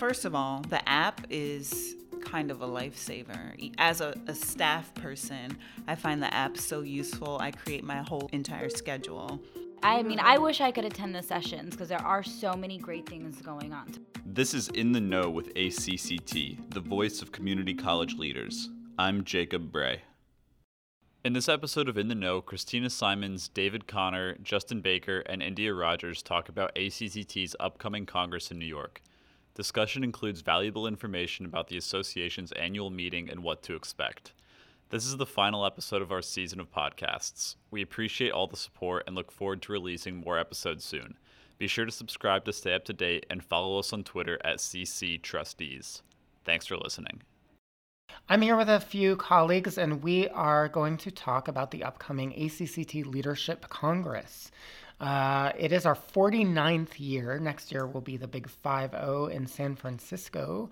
[0.00, 3.70] first of all, the app is kind of a lifesaver.
[3.76, 7.36] As a, a, staff person, I find the app so useful.
[7.38, 9.42] I create my whole entire schedule.
[9.82, 13.06] I mean, I wish I could attend the sessions because there are so many great
[13.06, 13.92] things going on.
[14.24, 18.70] This is In the Know with ACCT, the voice of community college leaders.
[18.98, 20.00] I'm Jacob Bray.
[21.26, 25.78] In this episode of In the Know, Christina Simons, David Connor, Justin Baker, and Indya
[25.78, 29.02] Rogers talk about ACCT's upcoming Congress in New York.
[29.60, 34.32] Discussion includes valuable information about the association's annual meeting and what to expect.
[34.88, 37.56] This is the final episode of our season of podcasts.
[37.70, 41.18] We appreciate all the support and look forward to releasing more episodes soon.
[41.58, 44.60] Be sure to subscribe to stay up to date and follow us on Twitter at
[44.60, 46.00] CC Trustees.
[46.42, 47.20] Thanks for listening.
[48.30, 52.32] I'm here with a few colleagues, and we are going to talk about the upcoming
[52.32, 54.50] ACCT Leadership Congress.
[55.00, 57.38] Uh, it is our 49th year.
[57.38, 60.68] Next year will be the big 5 0 in San Francisco.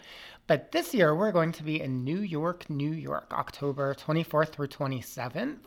[0.46, 4.68] But this year we're going to be in New York, New York, October 24th through
[4.68, 5.59] 27th.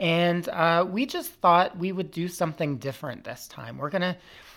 [0.00, 3.78] And uh, we just thought we would do something different this time.
[3.78, 4.16] We're going to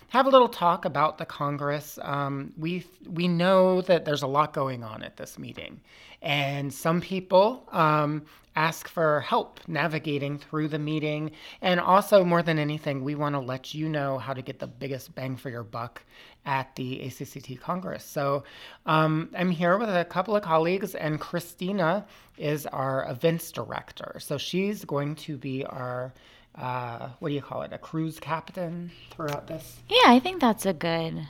[0.10, 1.98] have a little talk about the Congress.
[2.02, 5.82] Um, we we know that there's a lot going on at this meeting,
[6.22, 11.32] and some people um, ask for help navigating through the meeting.
[11.62, 14.68] And also, more than anything, we want to let you know how to get the
[14.68, 16.04] biggest bang for your buck
[16.46, 18.04] at the ACCT Congress.
[18.04, 18.44] So
[18.86, 22.06] um, I'm here with a couple of colleagues, and Christina
[22.38, 24.16] is our events director.
[24.20, 26.14] So she's going to be our
[26.60, 27.72] uh, what do you call it?
[27.74, 29.78] A cruise captain throughout this.
[29.90, 31.28] Yeah, I think that's a good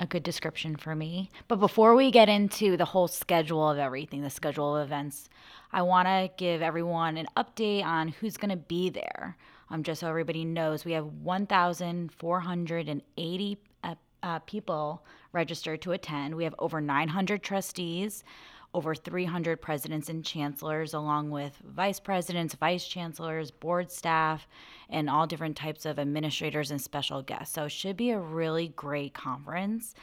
[0.00, 1.28] a good description for me.
[1.48, 5.28] But before we get into the whole schedule of everything, the schedule of events,
[5.72, 9.36] I want to give everyone an update on who's going to be there.
[9.70, 16.36] Um, just so everybody knows, we have 1,480 uh, uh, people registered to attend.
[16.36, 18.22] We have over 900 trustees
[18.74, 24.46] over 300 presidents and chancellors, along with vice presidents, vice chancellors, board staff,
[24.90, 27.54] and all different types of administrators and special guests.
[27.54, 29.94] So it should be a really great conference.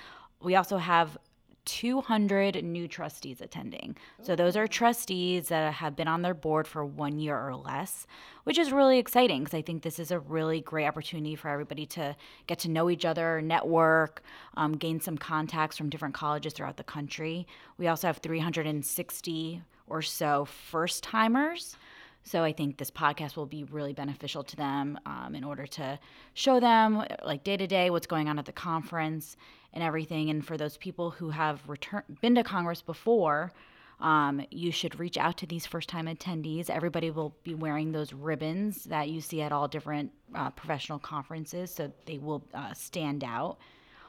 [0.41, 1.17] We also have
[1.65, 3.95] 200 new trustees attending.
[4.21, 8.07] So those are trustees that have been on their board for one year or less,
[8.43, 11.85] which is really exciting because I think this is a really great opportunity for everybody
[11.87, 12.15] to
[12.47, 14.23] get to know each other, network,
[14.55, 17.47] um, gain some contacts from different colleges throughout the country.
[17.77, 21.77] We also have 360 or so first timers.
[22.25, 25.99] So I think this podcast will be really beneficial to them um, in order to
[26.33, 29.37] show them, like day to day, what's going on at the conference
[29.73, 30.31] and everything.
[30.31, 33.53] And for those people who have return- been to Congress before,
[33.99, 36.67] um, you should reach out to these first time attendees.
[36.67, 41.73] Everybody will be wearing those ribbons that you see at all different uh, professional conferences,
[41.73, 43.57] so they will uh, stand out.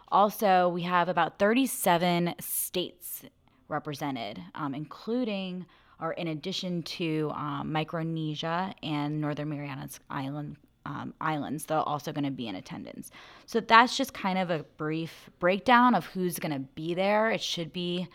[0.09, 3.25] Also, we have about 37 states
[3.69, 5.67] represented, um, including
[6.01, 12.25] or in addition to um, Micronesia and Northern Marianas Island um, islands, they're also going
[12.25, 13.11] to be in attendance.
[13.47, 17.31] So that's just kind of a brief breakdown of who's going to be there.
[17.31, 18.09] It should be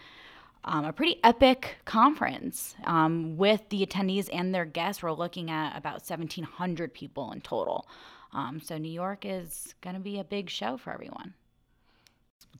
[0.63, 5.03] um, a pretty epic conference um, with the attendees and their guests.
[5.03, 7.87] We're looking at about 1,700 people in total.
[8.33, 11.33] Um, so New York is going to be a big show for everyone.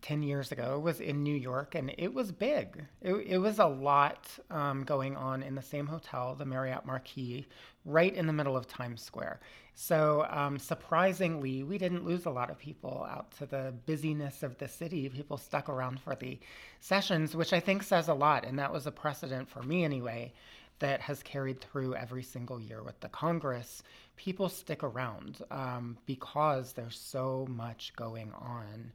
[0.02, 2.84] 10 years ago was in New York, and it was big.
[3.02, 7.48] It, it was a lot um, going on in the same hotel, the Marriott Marquis,
[7.86, 9.40] right in the middle of Times Square.
[9.74, 14.58] So, um, surprisingly, we didn't lose a lot of people out to the busyness of
[14.58, 15.10] the city.
[15.10, 16.40] People stuck around for the
[16.82, 18.46] sessions, which I think says a lot.
[18.46, 20.34] And that was a precedent for me, anyway,
[20.80, 23.82] that has carried through every single year with the Congress.
[24.18, 28.92] People stick around um, because there's so much going on.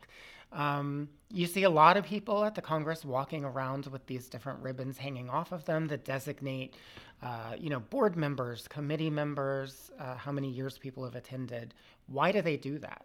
[0.53, 4.61] Um, you see a lot of people at the Congress walking around with these different
[4.61, 6.75] ribbons hanging off of them that designate,
[7.23, 11.75] uh, you know, board members, committee members, uh, how many years people have attended.
[12.07, 13.05] Why do they do that?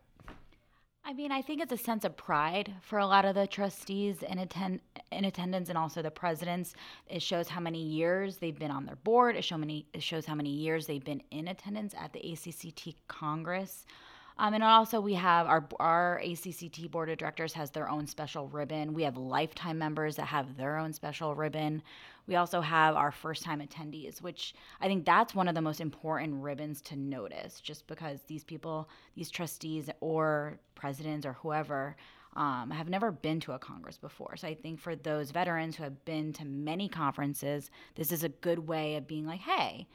[1.03, 4.22] I mean, I think it's a sense of pride for a lot of the trustees
[4.22, 4.81] in, attend-
[5.12, 6.75] in attendance and also the presidents.
[7.07, 9.36] It shows how many years they've been on their board.
[9.36, 12.95] It, show many, it shows how many years they've been in attendance at the ACCT
[13.07, 13.86] Congress.
[14.42, 18.48] Um, and also, we have our our ACCT board of directors has their own special
[18.48, 18.96] ribbon.
[18.96, 21.84] We have lifetime members that have their own special ribbon.
[22.26, 25.80] We also have our first time attendees, which I think that's one of the most
[25.80, 31.96] important ribbons to notice, just because these people, these trustees or presidents or whoever,
[32.36, 34.38] um, have never been to a Congress before.
[34.38, 38.30] So I think for those veterans who have been to many conferences, this is a
[38.30, 39.86] good way of being like, hey,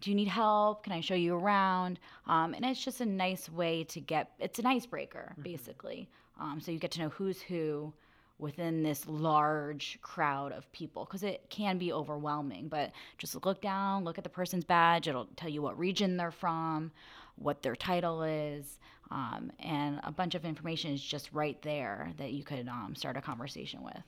[0.00, 0.84] do you need help?
[0.84, 1.98] Can I show you around?
[2.26, 5.42] Um, and it's just a nice way to get, it's an icebreaker, mm-hmm.
[5.42, 6.08] basically.
[6.40, 7.92] Um, so you get to know who's who,
[8.38, 12.68] within this large crowd of people because it can be overwhelming.
[12.68, 16.30] But just look down, look at the person's badge, it'll tell you what region they're
[16.30, 16.92] from,
[17.36, 18.78] what their title is.
[19.10, 23.16] Um, and a bunch of information is just right there that you could um, start
[23.16, 24.02] a conversation with.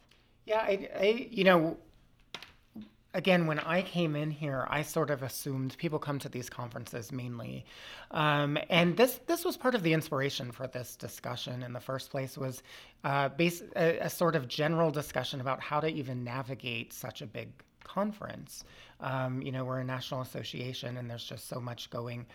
[0.44, 1.76] Yeah, I, I, you know,
[3.14, 7.10] again, when I came in here, I sort of assumed people come to these conferences
[7.10, 7.64] mainly,
[8.10, 12.10] um, and this this was part of the inspiration for this discussion in the first
[12.10, 12.62] place was
[13.04, 17.26] uh, base, a, a, sort of general discussion about how to even navigate such a
[17.26, 17.48] big
[17.82, 18.64] conference.
[19.00, 22.26] Um, you know, we're a national association, and there's just so much going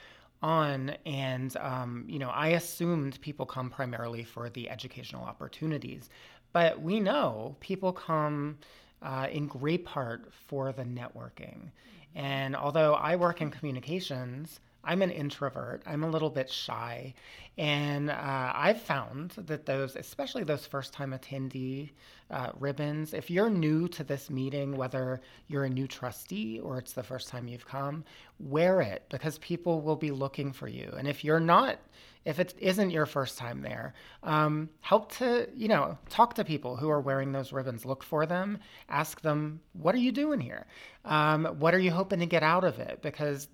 [0.41, 0.89] on.
[1.05, 6.09] And um, you know i assumed people come primarily for the educational opportunities.
[6.51, 8.59] But we know people come
[9.03, 11.71] uh, in great part for the networking.
[12.15, 15.81] And although I work in communications, I'm an introvert.
[15.85, 17.13] I'm a little bit shy.
[17.57, 21.91] And uh, I've found that those, especially those first time attendee
[22.29, 26.93] uh, ribbons, if you're new to this meeting, whether you're a new trustee or it's
[26.93, 28.03] the first time you've come,
[28.39, 30.91] wear it because people will be looking for you.
[30.97, 31.77] And if you're not,
[32.25, 33.93] if it isn't your first time there,
[34.23, 37.85] um, help to, you know, talk to people who are wearing those ribbons.
[37.85, 38.59] Look for them.
[38.89, 40.65] Ask them, what are you doing here?
[41.05, 43.01] Um, what are you hoping to get out of it?
[43.01, 43.47] Because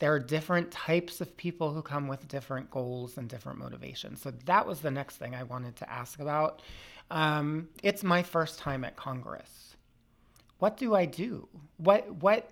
[0.00, 4.20] there are different types of people who come with different goals and different motivations.
[4.20, 6.62] So that was the next thing I wanted to ask about.
[7.10, 9.76] Um, it's my first time at Congress.
[10.58, 11.48] What do I do?
[11.78, 12.50] What what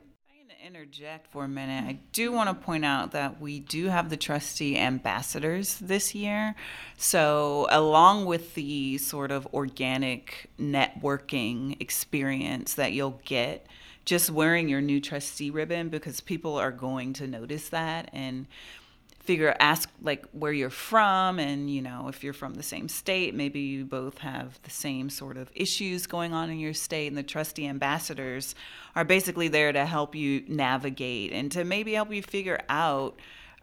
[0.69, 1.85] interject for a minute.
[1.89, 6.55] I do want to point out that we do have the trustee ambassadors this year.
[6.99, 13.67] So, along with the sort of organic networking experience that you'll get
[14.05, 18.47] just wearing your new trustee ribbon, because people are going to notice that and
[19.29, 23.35] figure ask like where you're from and you know if you're from the same state
[23.35, 27.17] maybe you both have the same sort of issues going on in your state and
[27.19, 28.55] the trustee ambassadors
[28.97, 33.21] are basically there to help you navigate and to maybe help you figure out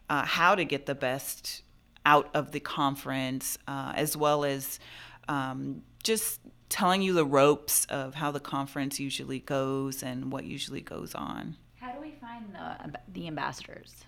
[0.08, 1.62] uh, how to get the best
[2.04, 4.78] out of the conference uh, as well as
[5.26, 10.80] um, just telling you the ropes of how the conference usually goes and what usually
[10.80, 11.56] goes on.
[11.80, 14.04] How do we find the, the ambassadors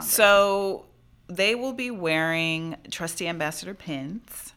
[0.00, 0.86] so
[1.28, 4.54] they will be wearing trustee ambassador pins.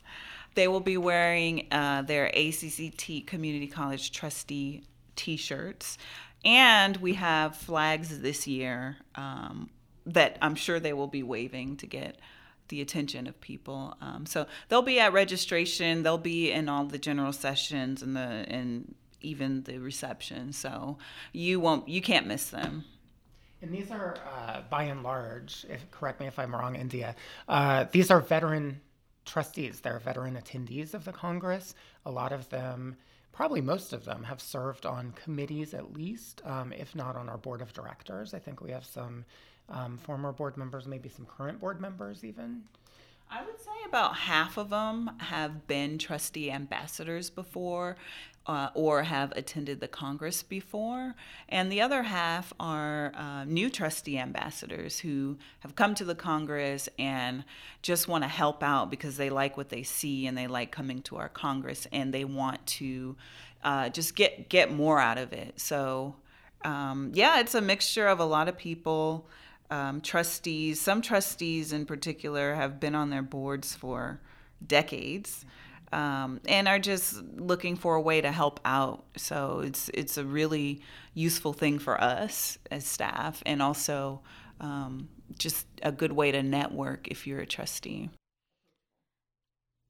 [0.56, 4.84] They will be wearing uh, their ACCT Community College trustee
[5.16, 5.98] T-shirts,
[6.44, 9.70] and we have flags this year um,
[10.06, 12.18] that I'm sure they will be waving to get
[12.70, 13.96] the attention of people.
[14.02, 16.04] Um, so they'll be at registration.
[16.04, 20.54] They'll be in all the general sessions and the and even the reception.
[20.54, 20.98] So
[21.34, 22.86] you won't you can't miss them.
[23.62, 27.16] And these are, uh, by and large, if, correct me if I'm wrong, Indya,
[27.48, 28.82] uh, these are veteran
[29.26, 29.80] trustees.
[29.80, 31.74] They're veteran attendees of the Congress.
[32.06, 32.96] A lot of them,
[33.32, 37.38] probably most of them, have served on committees at least, um, if not on our
[37.38, 38.34] board of directors.
[38.34, 39.26] I think we have some
[39.70, 42.62] um, former board members, maybe some current board members even.
[43.30, 47.98] I would say about half of them have been trustee ambassadors before
[48.48, 51.16] uh, or have attended the Congress before.
[51.50, 56.88] And the other half are uh, new trustee ambassadors who have come to the Congress
[56.98, 57.44] and
[57.82, 61.02] just want to help out because they like what they see and they like coming
[61.04, 63.18] to our Congress and they want to
[63.64, 65.60] uh, just get, get more out of it.
[65.60, 66.16] So,
[66.64, 69.28] um, yeah, it's a mixture of a lot of people
[69.70, 74.20] um, trustees, some trustees in particular, have been on their boards for
[74.66, 75.46] decades.
[75.94, 79.06] Um, and are just looking for a way to help out.
[79.16, 80.82] So it's it's a really
[81.14, 84.20] useful thing for us as staff, and also
[84.60, 85.08] um,
[85.38, 88.10] just a good way to network if you're a trustee.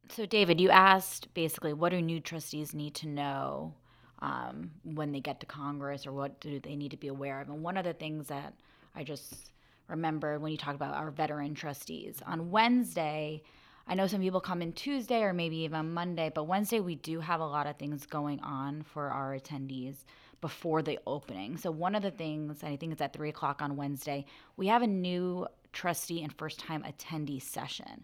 [0.09, 3.73] So, David, you asked basically what do new trustees need to know
[4.19, 7.49] um, when they get to Congress, or what do they need to be aware of?
[7.49, 8.53] And one of the things that
[8.95, 9.51] I just
[9.87, 12.21] remember when you talk about our veteran trustees.
[12.25, 13.43] On Wednesday,
[13.87, 17.21] I know some people come in Tuesday or maybe even Monday, but Wednesday we do
[17.21, 20.03] have a lot of things going on for our attendees
[20.41, 21.57] before the opening.
[21.57, 24.25] So one of the things, I think it's at three o'clock on Wednesday,
[24.55, 28.03] we have a new trustee and first time attendee session.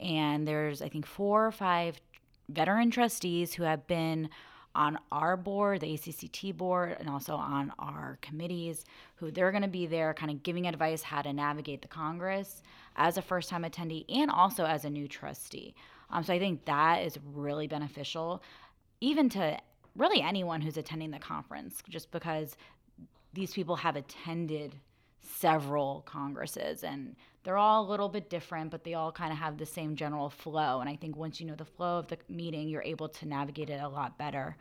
[0.00, 2.00] And there's, I think, four or five
[2.48, 4.28] veteran trustees who have been
[4.76, 8.84] on our board, the ACCT board, and also on our committees,
[9.16, 12.62] who they're going to be there kind of giving advice how to navigate the Congress
[12.96, 15.74] as a first time attendee and also as a new trustee.
[16.10, 18.42] Um, so I think that is really beneficial,
[19.00, 19.58] even to
[19.96, 22.54] really anyone who's attending the conference, just because
[23.32, 24.76] these people have attended
[25.26, 27.16] several congresses and
[27.46, 30.28] they're all a little bit different, but they all kind of have the same general
[30.28, 30.80] flow.
[30.80, 33.70] And I think once you know the flow of the meeting, you're able to navigate
[33.70, 34.56] it a lot better.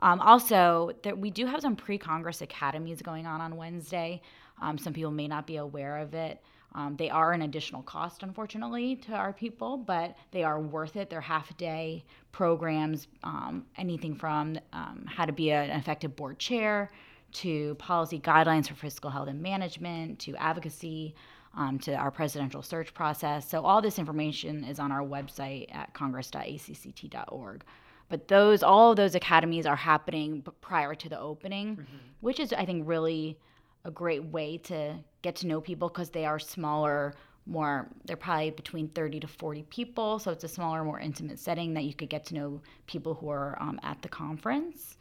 [0.00, 4.20] Um, also, we do have some pre Congress academies going on on Wednesday.
[4.60, 6.42] Um, some people may not be aware of it.
[6.74, 11.08] Um, they are an additional cost, unfortunately, to our people, but they are worth it.
[11.08, 16.90] They're half day programs, um, anything from um, how to be an effective board chair
[17.36, 21.14] to policy guidelines for fiscal health and management to advocacy.
[21.58, 23.48] Um, to our presidential search process.
[23.48, 27.64] So, all this information is on our website at congress.acct.org.
[28.10, 31.96] But those, all of those academies are happening prior to the opening, mm-hmm.
[32.20, 33.38] which is, I think, really
[33.86, 37.14] a great way to get to know people because they are smaller
[37.46, 41.74] more they're probably between 30 to 40 people so it's a smaller more intimate setting
[41.74, 44.96] that you could get to know people who are um, at the conference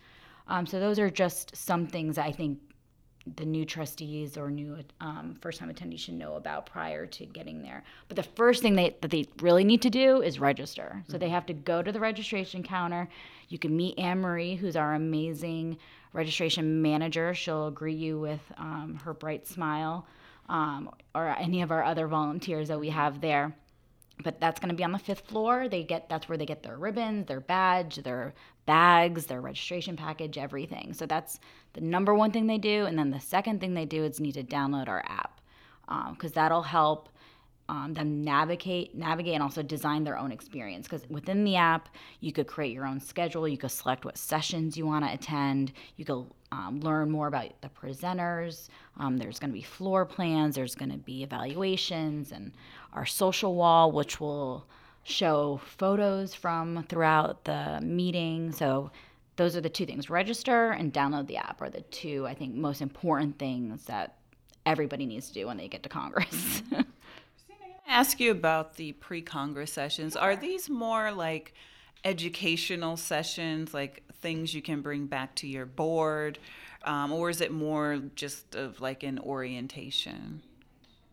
[0.47, 2.59] um, so those are just some things i think
[3.37, 7.61] the new trustees or new um, first time attendees should know about prior to getting
[7.63, 7.83] there.
[8.07, 11.03] But the first thing they, that they really need to do is register.
[11.07, 11.33] So they mm-hmm.
[11.33, 13.09] have to go to the registration counter.
[13.49, 15.77] You can meet Anne Marie, who's our amazing
[16.13, 17.33] registration manager.
[17.33, 20.05] She'll greet you with um, her bright smile
[20.47, 23.55] um, or any of our other volunteers that we have there
[24.23, 26.63] but that's going to be on the fifth floor they get that's where they get
[26.63, 28.33] their ribbons their badge their
[28.65, 30.93] bags their registration package everything.
[30.93, 31.39] So that's
[31.73, 32.85] the number one thing they do.
[32.85, 35.41] And then the second thing they do is need to download our app
[36.11, 37.09] because um, that'll help
[37.67, 40.87] um, them navigate navigate and also design their own experience.
[40.87, 43.47] Because within the app you could create your own schedule.
[43.47, 45.73] You could select what sessions you want to attend.
[45.95, 48.69] You could um, learn more about the presenters.
[48.97, 50.55] Um, there's going to be floor plans.
[50.55, 52.51] There's going to be evaluations and
[52.93, 54.67] our social wall which will
[55.05, 58.91] show photos from throughout the meeting so
[59.37, 62.53] those are the two things register and download the app are the two i think
[62.53, 64.17] most important things that
[64.65, 66.61] everybody needs to do when they get to congress
[67.87, 70.15] ask you about the pre-Congress sessions.
[70.15, 71.53] Are these more like
[72.03, 76.39] educational sessions, like things you can bring back to your board,
[76.83, 80.41] um, or is it more just of like an orientation?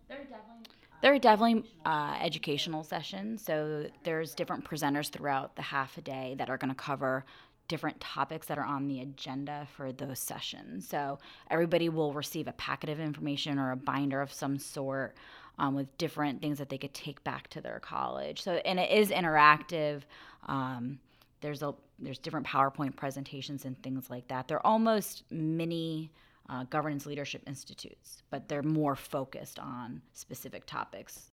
[0.08, 0.71] They're definitely.
[1.02, 3.44] There are definitely uh, educational sessions.
[3.44, 7.24] So there's different presenters throughout the half a day that are going to cover
[7.68, 10.88] different topics that are on the agenda for those sessions.
[10.88, 11.18] So
[11.50, 15.16] everybody will receive a packet of information or a binder of some sort
[15.58, 18.42] um, with different things that they could take back to their college.
[18.42, 20.02] So, and it is interactive.
[20.46, 20.98] Um,
[21.40, 24.48] there's a there's different PowerPoint presentations and things like that.
[24.48, 26.10] They're almost mini
[26.48, 31.28] uh, governance leadership institutes, but they're more focused on specific topics.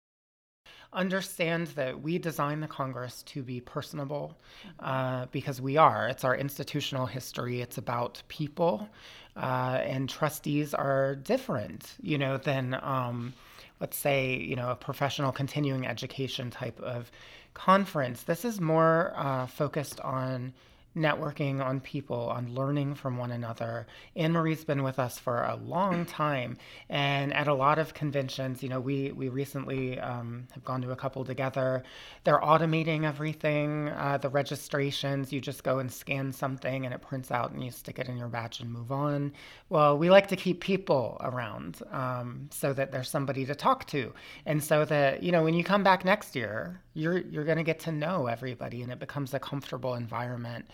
[0.93, 4.37] Understand that we design the Congress to be personable
[4.81, 6.09] uh, because we are.
[6.09, 7.61] It's our institutional history.
[7.61, 8.89] It's about people,
[9.37, 12.79] uh, and trustees are different, you know, than.
[12.83, 13.35] Um,
[13.81, 17.11] let's say, you know, a professional continuing education type of
[17.55, 18.23] conference.
[18.23, 20.53] This is more uh, focused on
[20.97, 23.87] networking on people, on learning from one another.
[24.17, 26.57] Anne Marie's been with us for a long time,
[26.88, 30.91] and at a lot of conventions, you know, we we recently um, have gone to
[30.91, 31.83] a couple together.
[32.25, 35.33] They're automating everything, uh, the registrations.
[35.33, 38.17] You just go and scan something, and it prints out, and you stick it in
[38.17, 39.33] your badge and move on.
[39.69, 44.12] Well, we like to keep people around um, so that there's somebody to talk to,
[44.47, 47.65] and so that you know when you come back next year, you're you're going to
[47.65, 50.71] get to know everybody, and it becomes a comfortable environment.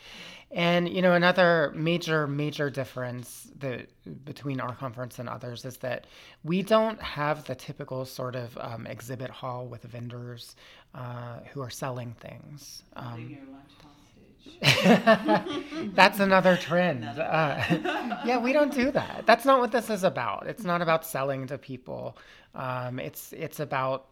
[0.51, 3.89] And you know, another major, major difference that
[4.25, 6.07] between our conference and others is that
[6.45, 10.55] we don't have the typical sort of um, exhibit hall with vendors
[10.95, 12.85] uh, who are selling things.
[12.95, 13.37] Um,
[15.95, 17.05] That's another trend.
[17.05, 17.63] Uh,
[18.25, 19.25] yeah, we don't do that.
[19.27, 20.47] That's not what this is about.
[20.47, 22.17] It's not about selling to people.
[22.55, 24.07] Um, it's it's about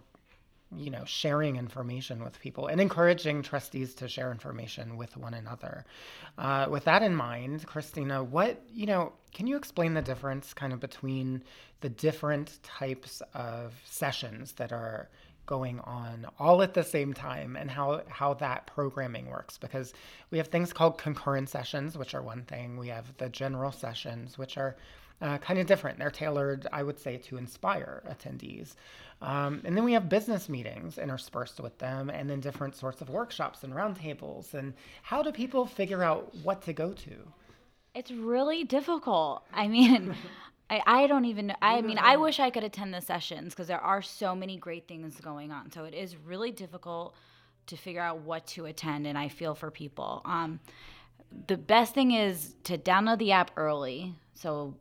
[0.76, 5.84] you know, sharing information with people and encouraging trustees to share information with one another.
[6.38, 10.72] Uh, with that in mind, Christina, what, you know, can you explain the difference kind
[10.72, 11.42] of between
[11.80, 15.08] the different types of sessions that are
[15.50, 19.92] going on all at the same time and how how that programming works because
[20.30, 24.38] we have things called concurrent sessions which are one thing we have the general sessions
[24.38, 24.76] which are
[25.22, 25.98] uh, kind of different.
[25.98, 28.74] They're tailored, I would say, to inspire attendees.
[29.20, 33.10] Um, and then we have business meetings interspersed with them, and then different sorts of
[33.10, 34.54] workshops and roundtables.
[34.54, 37.12] And how do people figure out what to go to?
[37.94, 39.44] It's really difficult.
[39.52, 40.14] I mean,
[40.70, 41.56] I, I don't even know.
[41.60, 44.86] I mean I wish I could attend the sessions because there are so many great
[44.86, 45.70] things going on.
[45.72, 47.14] So it is really difficult
[47.66, 50.22] to figure out what to attend, and I feel for people.
[50.24, 50.60] Um,
[51.46, 54.14] the best thing is to download the app early.
[54.34, 54.74] So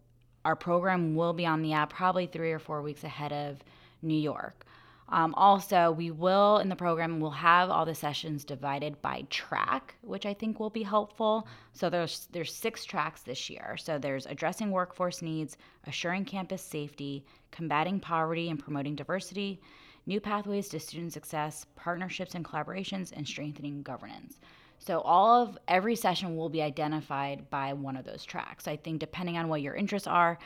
[0.46, 3.58] our program will be on the app probably three or four weeks ahead of
[4.01, 4.65] New York.
[5.11, 9.95] Um, also, we will in the program we'll have all the sessions divided by track,
[10.01, 11.47] which I think will be helpful.
[11.73, 13.75] So there's there's six tracks this year.
[13.77, 19.61] So there's addressing workforce needs, assuring campus safety, combating poverty and promoting diversity,
[20.05, 24.39] new pathways to student success, partnerships and collaborations, and strengthening governance.
[24.77, 28.67] So all of every session will be identified by one of those tracks.
[28.67, 30.39] I think depending on what your interests are,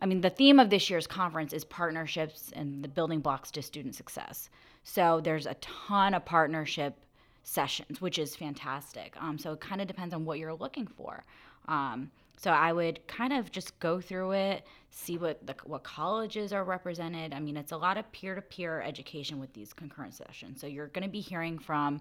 [0.00, 3.62] I mean, the theme of this year's conference is partnerships and the building blocks to
[3.62, 4.48] student success.
[4.84, 6.94] So there's a ton of partnership
[7.42, 9.14] sessions, which is fantastic.
[9.20, 11.24] Um, so it kind of depends on what you're looking for.
[11.66, 16.52] Um, so I would kind of just go through it, see what the, what colleges
[16.52, 17.34] are represented.
[17.34, 20.60] I mean, it's a lot of peer-to-peer education with these concurrent sessions.
[20.60, 22.00] So you're going to be hearing from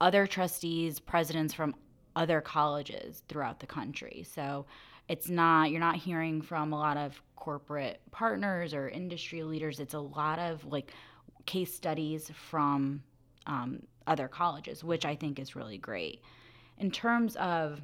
[0.00, 1.74] other trustees, presidents from
[2.16, 4.24] other colleges throughout the country.
[4.28, 4.64] So
[5.08, 9.80] it's not you're not hearing from a lot of corporate partners or industry leaders.
[9.80, 10.92] It's a lot of like
[11.46, 13.02] case studies from
[13.46, 16.22] um, other colleges which i think is really great.
[16.78, 17.80] In terms of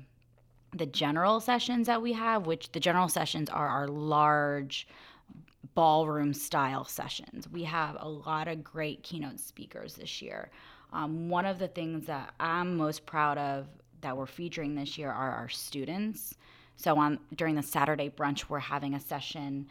[0.77, 4.87] the general sessions that we have which the general sessions are our large
[5.75, 10.51] ballroom style sessions we have a lot of great keynote speakers this year.
[10.93, 13.67] Um, one of the things that i'm most proud of
[14.03, 16.35] that we're featuring this year are our students
[16.77, 19.67] so on during the Saturday brunch, we're having a session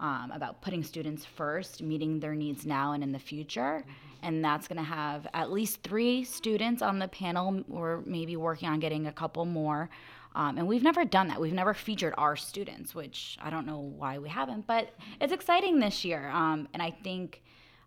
[0.00, 3.84] um, about putting students first, meeting their needs now and in the future.
[4.22, 7.62] And that's going to have at least three students on the panel.
[7.68, 9.88] We're maybe working on getting a couple more.
[10.34, 11.40] Um, and we've never done that.
[11.40, 15.78] We've never featured our students, which I don't know why we haven't, but it's exciting
[15.78, 16.28] this year.
[16.28, 17.42] Um, and I think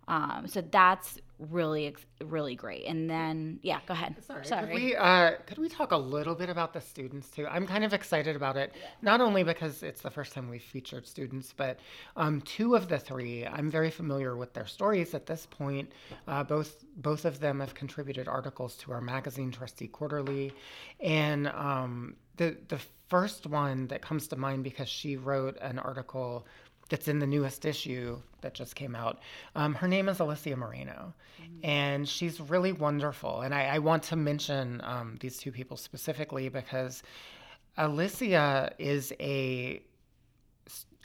[0.09, 2.85] um, so that's really really great.
[2.85, 4.15] And then yeah go ahead.
[4.25, 4.67] Sorry, sorry.
[4.67, 7.47] Could, we, uh, could we talk a little bit about the students too?
[7.47, 11.07] I'm kind of excited about it not only because it's the first time we've featured
[11.07, 11.79] students but
[12.15, 15.91] um, two of the three i'm very familiar with their stories at this point.
[16.27, 20.53] Uh, both both of them have contributed articles to our magazine trustee quarterly.
[20.99, 22.79] And um, the the
[23.09, 26.45] first one that comes to mind because she wrote an article
[26.89, 29.19] that's in the newest issue that just came out.
[29.55, 31.65] Um, her name is Alicia Moreno, mm-hmm.
[31.65, 33.41] and she's really wonderful.
[33.41, 37.03] And I, I want to mention um, these two people specifically because
[37.77, 39.81] Alicia is a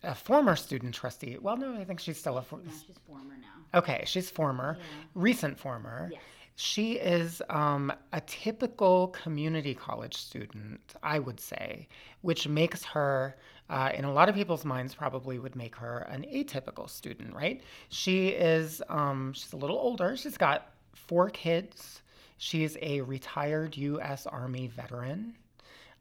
[0.02, 1.38] a former student trustee.
[1.40, 2.42] Well, no, I think she's still a.
[2.42, 3.78] For- no, she's former now.
[3.78, 4.84] Okay, she's former, yeah.
[5.14, 6.10] recent former.
[6.12, 6.20] Yes.
[6.56, 11.88] She is um, a typical community college student, I would say,
[12.20, 13.36] which makes her,
[13.70, 17.62] uh, in a lot of people's minds, probably would make her an atypical student, right?
[17.88, 20.16] She is, um, she's a little older.
[20.16, 22.02] She's got four kids.
[22.38, 24.26] She's a retired U.S.
[24.26, 25.34] Army veteran.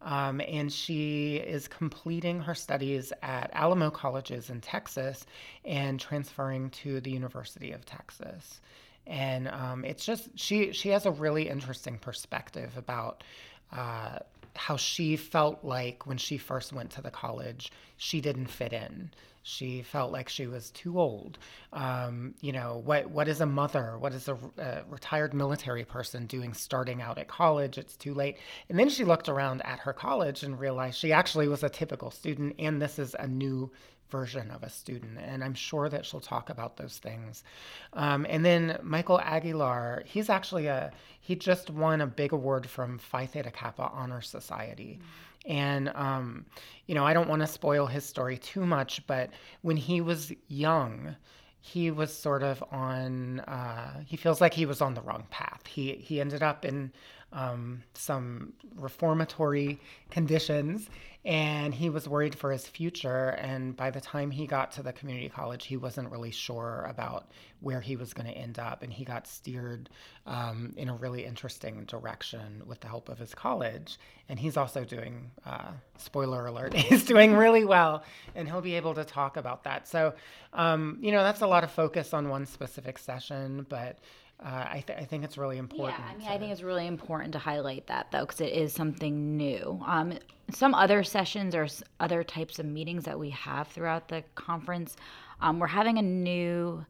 [0.02, 5.26] Um, and she is completing her studies at Alamo Colleges in Texas
[5.64, 8.60] and transferring to the University of Texas
[9.08, 13.24] and um, it's just she she has a really interesting perspective about
[13.72, 14.20] uh,
[14.56, 17.72] how she felt like when she first went to the college
[18.04, 19.12] she didn't fit in.
[19.46, 21.38] She felt like she was too old.
[21.74, 23.98] Um, you know what what is a mother?
[23.98, 27.78] What is a, a, retired military person doing starting out at college?
[27.78, 28.38] It's too late.
[28.70, 32.10] And then she looked around at her college and realized she actually was a typical
[32.12, 33.70] student and this is a new
[34.18, 35.16] version of a student.
[35.30, 37.44] And I'm sure that she'll talk about those things.
[37.94, 40.92] Um, and then Michael Aguilar, he's actually a,
[41.28, 44.94] he just won a big award from Phi Theta Kappa Honor Society.
[44.94, 45.52] Mm-hmm.
[45.52, 46.46] And, um,
[46.88, 49.30] you know, I don't want to spoil his story too much, but
[49.62, 51.16] when he was young,
[51.60, 55.62] he was sort of on, uh, he feels like he was on the wrong path.
[55.66, 56.92] He, he ended up in
[57.34, 59.80] um, some reformatory
[60.12, 60.90] conditions
[61.26, 63.30] and he was worried for his future.
[63.30, 67.32] And by the time he got to the community college he wasn't really sure about
[67.62, 68.84] where he was going to end up.
[68.84, 69.90] And he got steered
[70.26, 73.98] um, in a really interesting direction with the help of his college.
[74.28, 78.04] And he's also doing uh, spoiler alert he's doing really well
[78.36, 79.88] and he'll be able to talk about that.
[79.88, 80.14] So
[80.52, 84.00] um, you know that's a lot of focus on one specific session but
[84.40, 86.00] uh, I, th- I, think it's really important.
[86.00, 86.34] Yeah, I mean, to...
[86.34, 89.82] I think it's really important to highlight that though, because it is something new.
[89.86, 90.18] Um,
[90.52, 91.68] some other sessions or
[92.00, 94.98] other types of meetings that we have throughout the conference,
[95.42, 96.86] um, we're having a new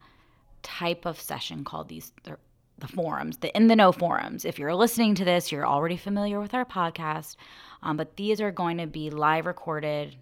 [0.64, 2.38] type of session called these the,
[2.80, 4.46] the forums, the in the know forums.
[4.46, 7.36] If you're listening to this, you're already familiar with our podcast,
[7.84, 10.16] um, but these are going to be live recorded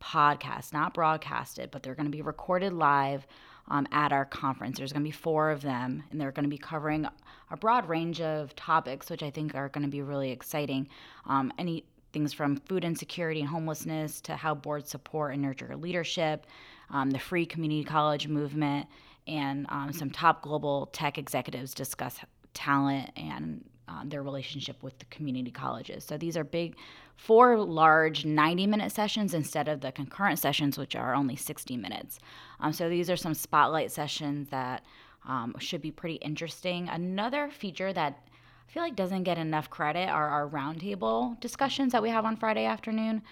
[0.00, 3.26] podcasts, not broadcasted, but they're going to be recorded live
[3.68, 4.78] um, at our conference.
[4.78, 7.06] There's going to be four of them, and they're going to be covering
[7.50, 10.88] a broad range of topics, which I think are going to be really exciting.
[11.26, 16.46] Um, any things from food insecurity and homelessness to how boards support and nurture leadership,
[16.90, 18.86] um, the free community college movement,
[19.26, 22.18] and um, some top global tech executives discuss
[22.54, 26.04] talent and um, their relationship with the community colleges.
[26.04, 26.76] So these are big,
[27.16, 32.18] four large 90 minute sessions instead of the concurrent sessions, which are only 60 minutes.
[32.60, 34.84] Um, so these are some spotlight sessions that
[35.26, 36.88] um, should be pretty interesting.
[36.88, 38.18] Another feature that
[38.68, 42.36] I feel like doesn't get enough credit are our roundtable discussions that we have on
[42.36, 43.22] Friday afternoon.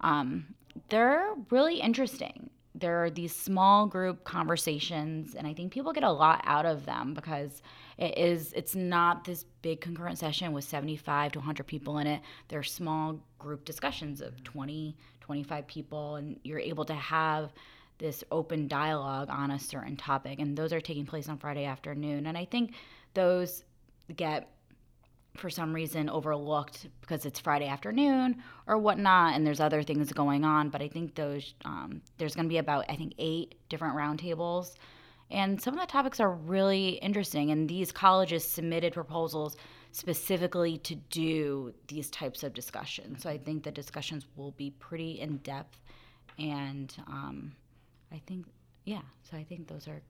[0.00, 0.54] Um,
[0.88, 2.50] they're really interesting.
[2.74, 6.86] There are these small group conversations, and I think people get a lot out of
[6.86, 7.62] them because
[7.98, 12.22] it is it's not this big concurrent session with 75 to 100 people in it.
[12.48, 17.52] They're small group discussions of 20, 25 people, and you're able to have
[17.98, 22.26] this open dialogue on a certain topic, and those are taking place on Friday afternoon.
[22.26, 22.72] And I think
[23.14, 23.64] those
[24.16, 24.48] get
[25.36, 30.44] for some reason overlooked because it's Friday afternoon or whatnot, and there's other things going
[30.44, 30.68] on.
[30.68, 34.74] But I think those um, there's going to be about I think eight different roundtables,
[35.30, 37.50] and some of the topics are really interesting.
[37.50, 39.56] And these colleges submitted proposals
[39.92, 43.22] specifically to do these types of discussions.
[43.22, 45.78] So I think the discussions will be pretty in depth,
[46.38, 47.52] and um,
[48.12, 48.46] I think
[48.84, 49.02] yeah.
[49.30, 50.02] So I think those are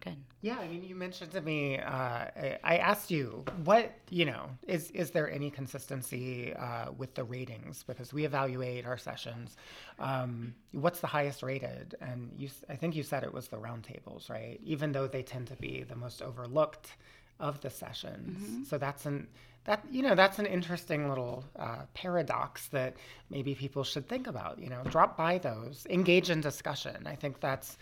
[0.00, 0.16] good.
[0.40, 1.78] Yeah, I mean, you mentioned to me.
[1.78, 2.26] Uh,
[2.64, 7.82] I asked you what you know is is there any consistency uh, with the ratings
[7.82, 9.56] because we evaluate our sessions.
[9.98, 11.96] Um, what's the highest rated?
[12.00, 14.60] And you, I think you said it was the roundtables, right?
[14.64, 16.92] Even though they tend to be the most overlooked
[17.40, 18.42] of the sessions.
[18.42, 18.64] Mm-hmm.
[18.64, 19.28] So that's an
[19.64, 22.96] that you know that's an interesting little uh, paradox that
[23.30, 24.58] maybe people should think about.
[24.58, 27.06] You know, drop by those, engage in discussion.
[27.06, 27.76] I think that's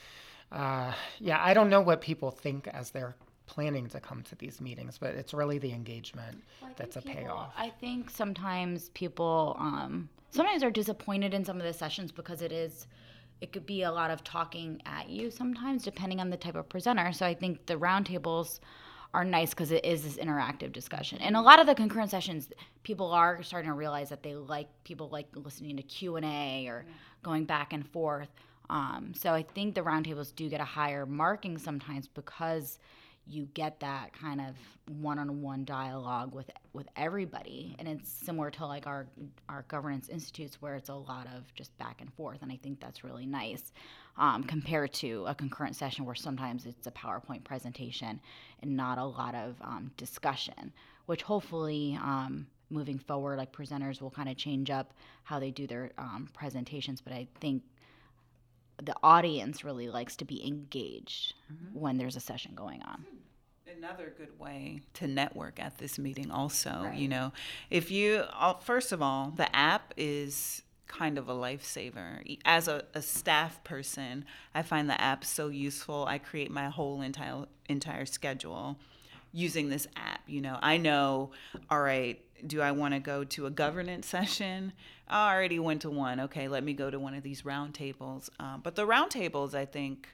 [0.53, 4.61] uh, yeah, I don't know what people think as they're planning to come to these
[4.61, 7.53] meetings, but it's really the engagement well, that's a people, payoff.
[7.57, 12.53] I think sometimes people um, sometimes are disappointed in some of the sessions because it
[12.53, 12.87] is
[13.41, 16.69] it could be a lot of talking at you sometimes depending on the type of
[16.69, 17.13] presenter.
[17.13, 18.61] So I think the roundtables
[19.15, 21.19] are nice because it is this interactive discussion.
[21.19, 22.49] And a lot of the concurrent sessions,
[22.83, 26.67] people are starting to realize that they like people like listening to Q and A
[26.69, 26.85] or
[27.23, 28.29] going back and forth.
[28.71, 32.79] Um, so I think the roundtables do get a higher marking sometimes because
[33.29, 34.55] you get that kind of
[35.01, 37.75] one-on-one dialogue with with everybody.
[37.79, 39.07] And it's similar to like our
[39.49, 42.81] our governance institutes where it's a lot of just back and forth and i think
[42.81, 43.73] that's really nice
[44.19, 48.21] um, compared to a concurrent session where sometimes it's a powerpoint presentation
[48.63, 50.73] and not a lot of um, discussion
[51.07, 55.67] which hopefully um, moving forward like presenters will kind of change up how they do
[55.67, 57.01] their um, presentations.
[57.01, 57.63] But i think
[58.83, 61.79] the audience really likes to be engaged mm-hmm.
[61.79, 63.05] when there's a session going on
[63.77, 66.95] another good way to network at this meeting also right.
[66.95, 67.33] you know
[67.71, 72.85] if you uh, first of all the app is kind of a lifesaver as a,
[72.95, 78.07] a staff person i find the app so useful i create my whole entire entire
[78.07, 78.79] schedule
[79.37, 81.31] using this app you know i know
[81.71, 84.73] all right do I want to go to a governance session?
[85.09, 86.21] I already went to one.
[86.21, 88.29] Okay, let me go to one of these roundtables.
[88.41, 90.09] Um, but the roundtables, I think,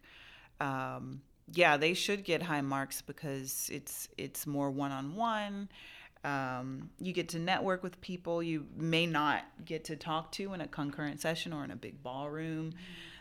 [0.61, 5.69] um, yeah, they should get high marks because it's it's more one on one.
[7.01, 10.69] You get to network with people you may not get to talk to in a
[10.69, 12.73] concurrent session or in a big ballroom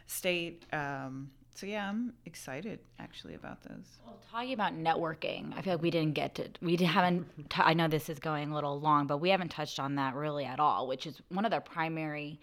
[0.08, 0.66] state.
[0.72, 3.86] Um, so yeah, I'm excited actually about those.
[4.06, 7.28] Well, talking about networking, I feel like we didn't get to we haven't.
[7.50, 10.16] T- I know this is going a little long, but we haven't touched on that
[10.16, 12.40] really at all, which is one of the primary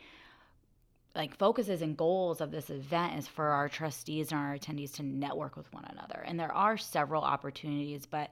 [1.14, 5.02] like focuses and goals of this event is for our trustees and our attendees to
[5.02, 6.22] network with one another.
[6.24, 8.30] And there are several opportunities, but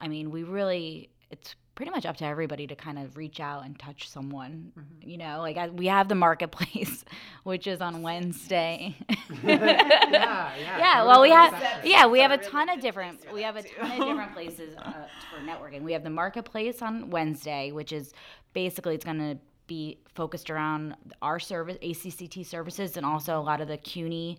[0.00, 3.64] I mean, we really it's pretty much up to everybody to kind of reach out
[3.64, 4.72] and touch someone.
[4.78, 5.08] Mm-hmm.
[5.08, 7.04] You know, like I, we have the marketplace,
[7.44, 8.96] which is on Wednesday.
[9.42, 10.54] yeah, yeah.
[10.58, 13.90] yeah well, we have yeah we have a ton of different we have a ton
[13.90, 14.92] of different places uh,
[15.30, 15.82] for networking.
[15.82, 18.12] We have the marketplace on Wednesday, which is
[18.52, 23.60] basically it's going to be focused around our service ACCT services and also a lot
[23.60, 24.38] of the CUNY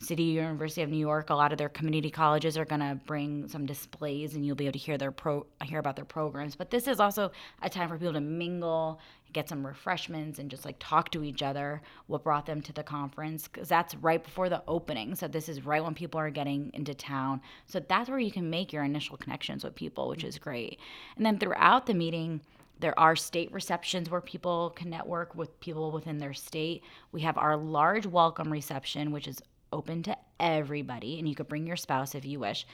[0.00, 3.48] City University of New York, a lot of their community colleges are going to bring
[3.48, 6.56] some displays, and you'll be able to hear their pro hear about their programs.
[6.56, 7.30] But this is also
[7.62, 9.00] a time for people to mingle,
[9.32, 11.80] get some refreshments, and just like talk to each other.
[12.06, 13.48] What brought them to the conference?
[13.48, 15.14] Because that's right before the opening.
[15.14, 17.40] So this is right when people are getting into town.
[17.66, 20.78] So that's where you can make your initial connections with people, which is great.
[21.16, 22.40] And then throughout the meeting.
[22.80, 26.82] There are state receptions where people can network with people within their state.
[27.12, 29.40] We have our large welcome reception, which is
[29.74, 32.66] open to everybody, and you could bring your spouse if you wish.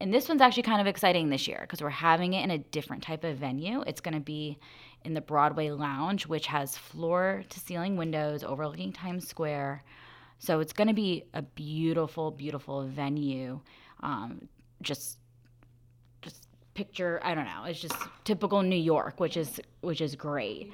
[0.00, 2.58] and this one's actually kind of exciting this year because we're having it in a
[2.58, 3.82] different type of venue.
[3.86, 4.58] It's going to be
[5.04, 9.82] in the Broadway Lounge, which has floor to ceiling windows overlooking Times Square.
[10.38, 13.60] So it's going to be a beautiful, beautiful venue.
[14.00, 14.48] Um,
[14.82, 15.18] just,
[16.22, 17.20] just picture.
[17.24, 17.64] I don't know.
[17.66, 20.72] It's just typical New York, which is which is great.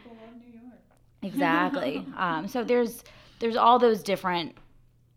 [1.23, 2.07] Exactly.
[2.18, 3.03] um, so there's
[3.38, 4.55] there's all those different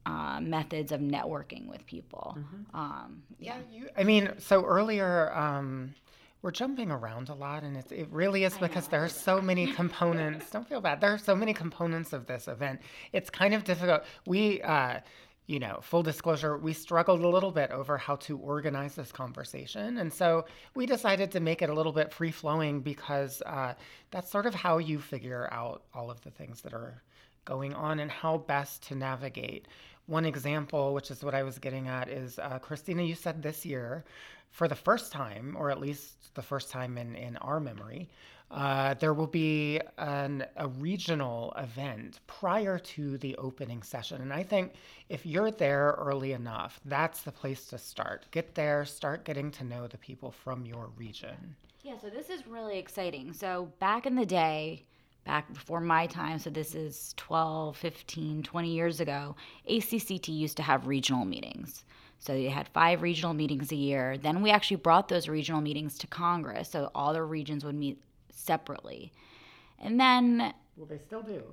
[0.08, 2.38] uh, methods of networking with people.
[2.74, 3.58] Um, yeah.
[3.70, 5.93] You, I mean, so earlier, um,
[6.41, 9.74] we're jumping around a lot, and it's, it really is because there are so many
[9.74, 10.50] components.
[10.52, 11.02] Don't feel bad.
[11.02, 12.82] There are so many components of this event.
[13.12, 14.04] It's kind of difficult.
[14.26, 15.00] We, uh,
[15.48, 19.98] you know, full disclosure, we struggled a little bit over how to organize this conversation.
[19.98, 23.74] And so we decided to make it a little bit free flowing because uh,
[24.12, 27.02] that's sort of how you figure out all of the things that are
[27.47, 29.67] going on and how best to navigate.
[30.05, 33.65] One example, which is what I was getting at, is uh, Christina, you said this
[33.65, 34.05] year,
[34.51, 38.10] for the first time, or at least the first time in, in our memory,
[38.49, 44.21] uh, there will be an, a regional event prior to the opening session.
[44.21, 44.73] And I think
[45.10, 48.25] if you're there early enough, that's the place to start.
[48.31, 51.55] Get there, start getting to know the people from your region.
[51.83, 53.33] Yeah, so this is really exciting.
[53.33, 54.86] So back in the day,
[55.27, 59.35] back before my time, so this is 12, 15, 20 years ago,
[59.69, 61.83] ACCT used to have regional meetings.
[62.17, 64.17] So they had five regional meetings a year.
[64.17, 68.01] Then we actually brought those regional meetings to Congress, so all the regions would meet
[68.31, 69.11] separately.
[69.79, 71.43] And then Well, they still do.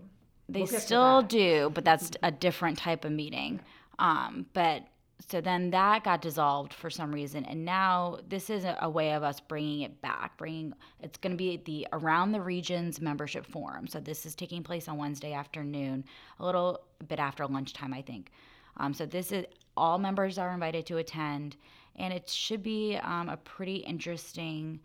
[0.48, 3.60] they We'll still do, but that's a different type of meeting.
[3.98, 4.84] Um, but
[5.26, 9.22] so then that got dissolved for some reason, and now this is a, way of
[9.22, 10.36] us bringing it back.
[10.36, 13.86] Bringing it's going to be the around the regions membership forum.
[13.86, 16.04] So this is taking place on Wednesday afternoon,
[16.38, 18.30] a little bit after lunchtime, I think.
[18.76, 21.56] Um, so this is all members are invited to attend,
[21.96, 24.80] and it should be um, a pretty interesting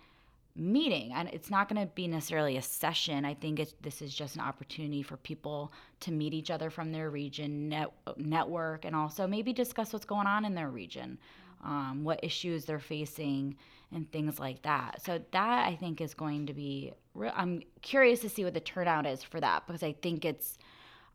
[0.56, 3.26] meeting and it's not going to be necessarily a session.
[3.26, 7.10] I think this is just an opportunity for people to meet each other from their
[7.10, 11.18] region net, network and also maybe discuss what's going on in their region
[11.64, 13.56] um, what issues they're facing
[13.92, 15.02] and things like that.
[15.04, 18.60] So that i think is going to be re- i'm curious to see what the
[18.60, 20.58] turnout is for that because i think it's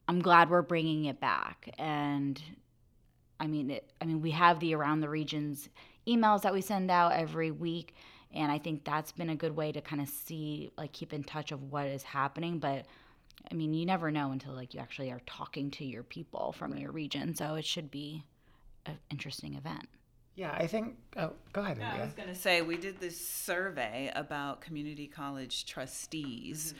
[0.08, 1.74] i'm glad we're bringing it back.
[1.78, 2.42] And
[3.40, 5.68] I mean, it, I mean, we have the around the regions
[6.06, 7.94] emails that we send out every week,
[8.34, 11.24] and I think that's been a good way to kind of see, like, keep in
[11.24, 12.58] touch of what is happening.
[12.58, 12.86] But
[13.50, 16.76] I mean, you never know until like you actually are talking to your people from
[16.76, 17.34] your region.
[17.34, 18.24] So it should be
[18.86, 19.88] an interesting event.
[20.34, 20.96] Yeah, I think.
[21.16, 25.64] Oh, go ahead, I was going to say, we did this survey about community college
[25.64, 26.74] trustees.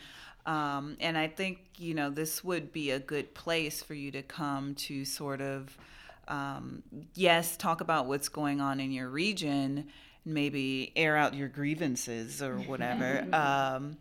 [0.46, 4.22] Um, and I think, you know, this would be a good place for you to
[4.22, 5.78] come to sort of,
[6.26, 6.82] um,
[7.14, 9.86] yes, talk about what's going on in your region,
[10.24, 13.26] maybe air out your grievances or whatever.
[13.32, 13.98] um,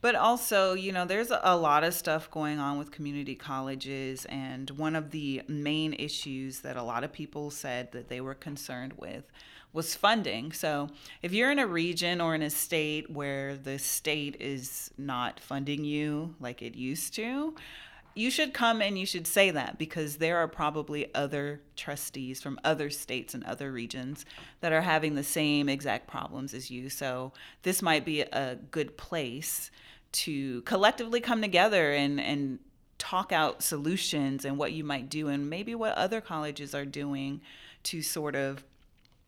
[0.00, 4.26] but also, you know, there's a, a lot of stuff going on with community colleges.
[4.26, 8.34] And one of the main issues that a lot of people said that they were
[8.34, 9.24] concerned with
[9.72, 10.52] was funding.
[10.52, 10.88] So
[11.20, 15.84] if you're in a region or in a state where the state is not funding
[15.84, 17.54] you like it used to,
[18.14, 22.60] you should come and you should say that because there are probably other trustees from
[22.64, 24.24] other states and other regions
[24.60, 26.88] that are having the same exact problems as you.
[26.88, 29.70] So this might be a good place
[30.12, 32.60] to collectively come together and and
[32.98, 37.40] talk out solutions and what you might do and maybe what other colleges are doing
[37.82, 38.64] to sort of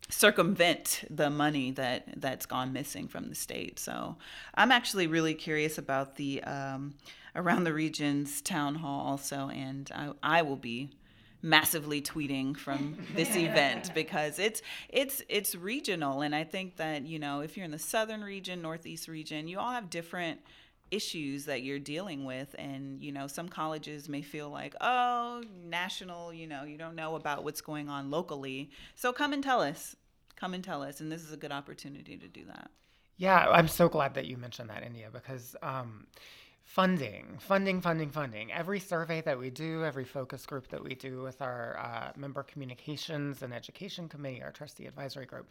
[0.08, 3.78] circumvent the money that that's gone missing from the state.
[3.78, 4.16] So
[4.54, 6.94] I'm actually really curious about the um,
[7.36, 10.90] around the regions town hall also, and I, I will be
[11.42, 16.22] massively tweeting from this event because it's it's it's regional.
[16.22, 19.58] And I think that you know if you're in the southern region northeast region you
[19.58, 20.40] all have different
[20.90, 22.54] issues that you're dealing with.
[22.58, 27.14] And you know some colleges may feel like oh national you know you don't know
[27.14, 28.70] about what's going on locally.
[28.94, 29.94] So come and tell us.
[30.36, 31.00] Come and tell us.
[31.00, 32.70] And this is a good opportunity to do that.
[33.18, 36.06] Yeah, I'm so glad that you mentioned that, Indya, because um,
[36.66, 38.52] funding, funding, funding, funding.
[38.52, 42.42] Every survey that we do, every focus group that we do with our uh, member
[42.42, 45.48] communications and education committee, our trustee advisory group,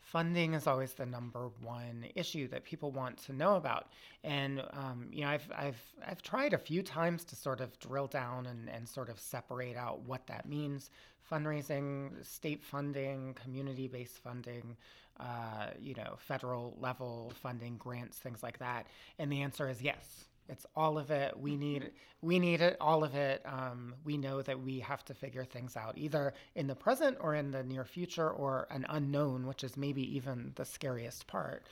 [0.00, 3.88] funding is always the number one issue that people want to know about.
[4.22, 8.06] And um, you know, I've I've I've tried a few times to sort of drill
[8.06, 10.90] down and, and sort of separate out what that means.
[11.30, 14.76] Fundraising, state funding, community-based funding,
[15.18, 18.86] uh, you know, federal level funding, grants, things like that.
[19.18, 20.27] And the answer is yes.
[20.48, 21.38] It's all of it.
[21.38, 23.42] We need we need it all of it.
[23.44, 27.34] Um, we know that we have to figure things out either in the present or
[27.34, 31.62] in the near future or an unknown, which is maybe even the scariest part.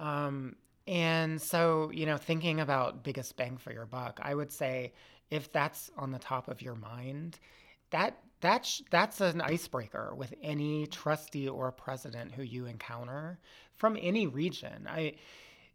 [0.00, 4.92] Um, and so, you know, thinking about biggest bang for your buck, I would say
[5.30, 7.38] if that's on the top of your mind,
[7.90, 13.38] that that's that's an icebreaker with any trustee or president who you encounter
[13.72, 14.86] from any region.
[14.88, 15.14] I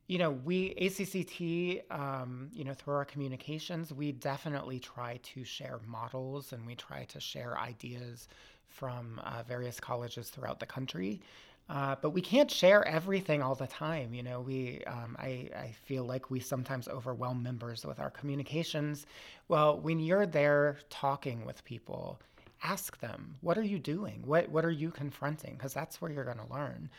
[0.10, 5.80] you know, we ACCT, um, you know, through our communications, we definitely try to share
[5.86, 8.28] models and we try to share ideas
[8.68, 11.22] from uh, various colleges throughout the country.
[11.70, 14.12] Uh, but we can't share everything all the time.
[14.16, 19.06] You know, we um, I, I feel like we sometimes overwhelm members with our communications.
[19.48, 22.20] Well, when you're there talking with people,
[22.64, 24.24] ask them, what are you doing?
[24.26, 25.54] What what are you confronting?
[25.54, 26.90] Because that's where you're going to learn.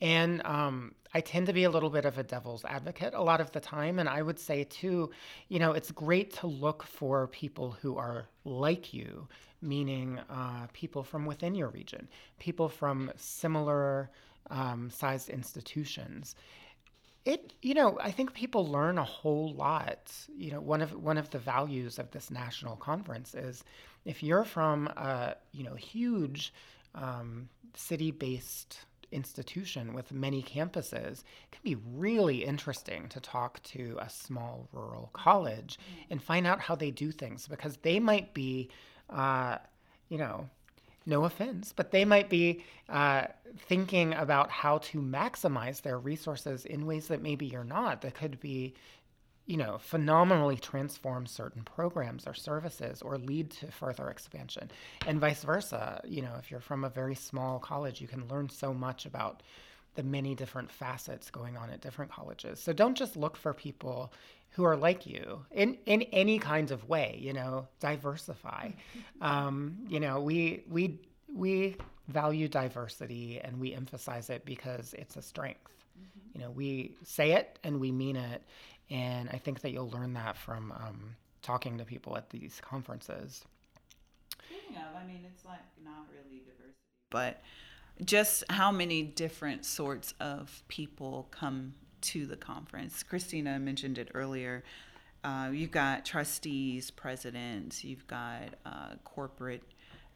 [0.00, 3.40] And um, I tend to be a little bit of a devil's advocate a lot
[3.40, 3.98] of the time.
[3.98, 5.10] And I would say, too,
[5.48, 9.28] you know, it's great to look for people who are like you,
[9.62, 14.10] meaning uh, people from within your region, people from similar
[14.50, 16.34] um, sized institutions.
[17.24, 20.12] It, you know, I think people learn a whole lot.
[20.36, 23.64] You know, one of one of the values of this national conference is
[24.04, 26.52] if you're from a, you know, huge
[26.94, 28.78] um, city-based
[29.12, 35.10] institution with many campuses, it can be really interesting to talk to a small rural
[35.12, 35.78] college
[36.10, 38.68] and find out how they do things because they might be,
[39.10, 39.58] uh,
[40.08, 40.48] you know,
[41.06, 43.24] no offense, but they might be uh,
[43.68, 48.00] thinking about how to maximize their resources in ways that maybe you're not.
[48.00, 48.74] That could be
[49.46, 54.70] you know, phenomenally transform certain programs or services or lead to further expansion.
[55.06, 56.00] And vice versa.
[56.04, 59.42] You know, if you're from a very small college, you can learn so much about
[59.96, 62.58] the many different facets going on at different colleges.
[62.58, 64.12] So don't just look for people
[64.50, 68.70] who are like you in, in any kind of way, you know, diversify.
[69.20, 70.98] Um, you know, we, we,
[71.32, 71.76] we
[72.08, 75.72] value diversity and we emphasize it because it's a strength.
[75.98, 76.38] Mm-hmm.
[76.38, 78.42] You know, we say it and we mean it.
[78.90, 83.44] And I think that you'll learn that from um, talking to people at these conferences.
[84.46, 86.74] Speaking of, I mean, it's like not really diversity,
[87.10, 87.42] but
[88.04, 93.02] just how many different sorts of people come to the conference.
[93.02, 94.62] Christina mentioned it earlier.
[95.22, 99.62] Uh, you've got trustees, presidents, you've got uh, corporate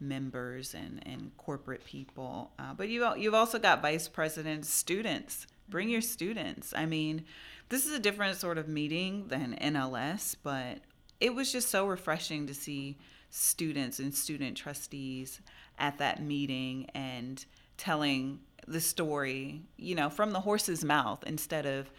[0.01, 5.47] members and, and corporate people, uh, but you, you've also got vice presidents, students.
[5.69, 6.75] Bring your students.
[6.77, 7.25] I mean,
[7.69, 10.79] this is a different sort of meeting than NLS, but
[11.21, 12.99] it was just so refreshing to see
[13.31, 15.41] students and student trustees
[15.79, 17.45] at that meeting and
[17.77, 21.91] telling the story, you know, from the horse's mouth instead of,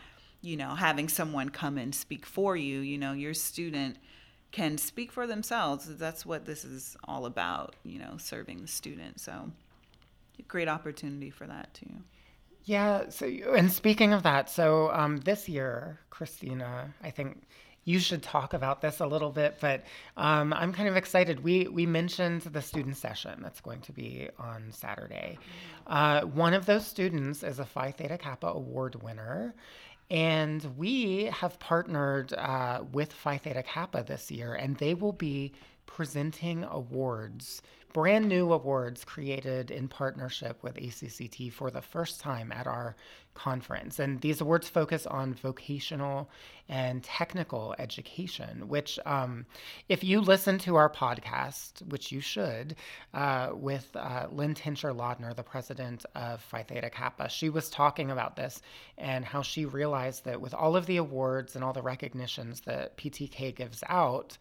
[0.42, 2.80] you know, having someone come and speak for you.
[2.80, 3.98] You know, your student
[4.52, 5.98] can speak for themselves.
[5.98, 9.20] That's what this is all about, you know, serving the student.
[9.20, 9.52] So,
[10.48, 11.92] great opportunity for that too.
[12.66, 13.10] Yeah.
[13.10, 17.42] So, and speaking of that, so um, this year, Christina, I think
[17.86, 19.84] you should talk about this a little bit, but
[20.16, 21.44] um, I'm kind of excited.
[21.44, 25.40] We we mentioned the student session that's going to be on Saturday.
[25.88, 29.56] Uh, one of those students is a Phi Theta Kappa award winner.
[30.12, 35.54] And we have partnered uh, with Phi Theta Kappa this year, and they will be
[35.86, 37.62] presenting awards
[37.94, 42.96] brand new awards created in partnership with ACCT for the first time at our
[43.34, 44.00] conference.
[44.00, 46.30] And these awards focus on vocational
[46.68, 49.46] and technical education, which, um,
[49.88, 52.76] if you listen to our podcast, which you should,
[53.14, 58.12] uh, with uh, Lynn Tincher Ladner, the president of Phi Theta Kappa, she was talking
[58.12, 58.62] about this
[58.98, 62.98] and how she realized that with all of the awards and all the recognitions that
[62.98, 64.38] PTK gives out,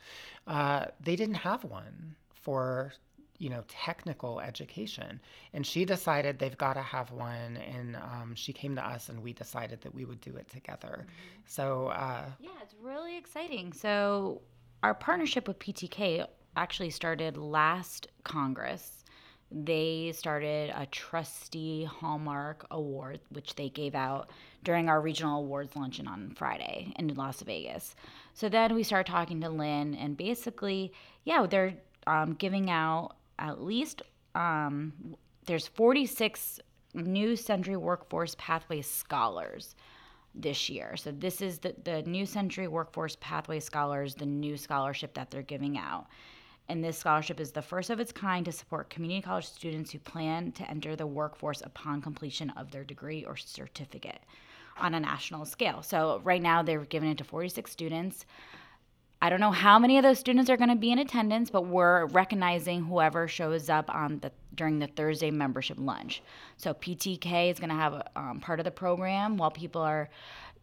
[0.46, 2.92] uh, they didn't have one for
[3.38, 5.20] you know, technical education.
[5.52, 7.56] And she decided they've got to have one.
[7.56, 11.06] And um, she came to us and we decided that we would do it together.
[11.06, 11.40] Mm-hmm.
[11.46, 13.72] So, uh, yeah, it's really exciting.
[13.72, 14.42] So,
[14.82, 19.04] our partnership with PTK actually started last Congress.
[19.50, 24.30] They started a trustee hallmark award, which they gave out
[24.62, 27.96] during our regional awards luncheon on Friday in Las Vegas.
[28.34, 30.92] So then we started talking to Lynn, and basically,
[31.24, 31.74] yeah, they're
[32.06, 34.02] um, giving out at least
[34.34, 34.92] um,
[35.46, 36.60] there's 46
[36.94, 39.74] new century workforce pathway scholars
[40.34, 40.96] this year.
[40.96, 45.42] So this is the, the New Century Workforce Pathway Scholars, the new scholarship that they're
[45.42, 46.06] giving out.
[46.68, 49.98] And this scholarship is the first of its kind to support community college students who
[49.98, 54.20] plan to enter the workforce upon completion of their degree or certificate.
[54.80, 55.82] on a national scale.
[55.82, 58.26] So right now they're giving it to 46 students.
[59.20, 61.62] I don't know how many of those students are going to be in attendance, but
[61.62, 66.22] we're recognizing whoever shows up on the during the Thursday membership lunch.
[66.56, 70.08] So PTK is going to have a, um, part of the program while people are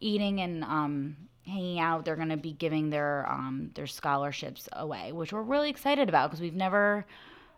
[0.00, 2.04] eating and um, hanging out.
[2.04, 6.30] They're going to be giving their um, their scholarships away, which we're really excited about
[6.30, 7.04] because we've never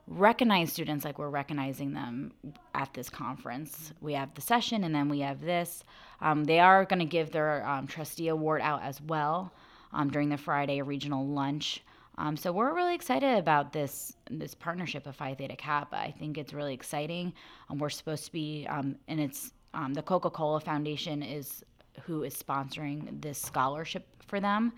[0.08, 2.32] recognized students like we're recognizing them
[2.74, 3.92] at this conference.
[4.00, 5.84] We have the session and then we have this.
[6.20, 9.52] Um, they are going to give their um, trustee award out as well
[9.92, 11.82] um, during the Friday regional lunch.
[12.18, 15.96] Um, so we're really excited about this this partnership of Phi Theta Kappa.
[15.96, 17.32] I think it's really exciting.
[17.70, 21.64] Um, we're supposed to be, um, and it's um, the Coca Cola Foundation is
[22.02, 24.72] who is sponsoring this scholarship for them.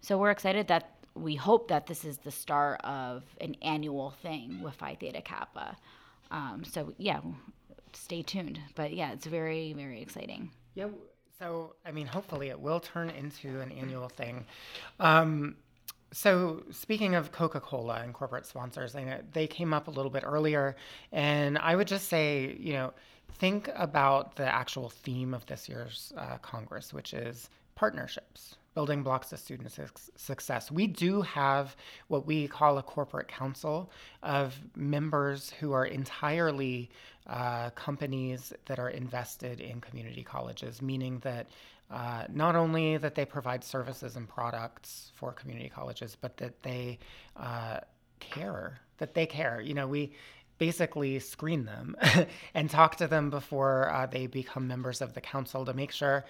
[0.00, 4.60] So we're excited that we hope that this is the start of an annual thing
[4.62, 5.76] with Phi Theta Kappa.
[6.30, 7.20] Um, so yeah,
[7.94, 8.60] stay tuned.
[8.74, 10.50] But yeah, it's very very exciting.
[10.74, 10.88] Yeah,
[11.38, 14.44] so, I mean, hopefully it will turn into an annual thing.
[15.00, 15.56] Um,
[16.12, 20.10] so, speaking of Coca Cola and corporate sponsors, I know they came up a little
[20.10, 20.76] bit earlier.
[21.10, 22.92] And I would just say, you know,
[23.38, 29.32] think about the actual theme of this year's uh, Congress, which is partnerships, building blocks
[29.32, 30.70] of student su- success.
[30.70, 31.76] We do have
[32.08, 33.90] what we call a corporate council
[34.22, 36.90] of members who are entirely
[37.26, 41.48] uh, companies that are invested in community colleges, meaning that
[41.90, 46.98] uh, not only that they provide services and products for community colleges, but that they
[47.36, 47.78] uh,
[48.20, 49.60] care, that they care.
[49.60, 50.12] You know, we
[50.58, 51.96] basically screen them
[52.54, 56.24] and talk to them before uh, they become members of the council to make sure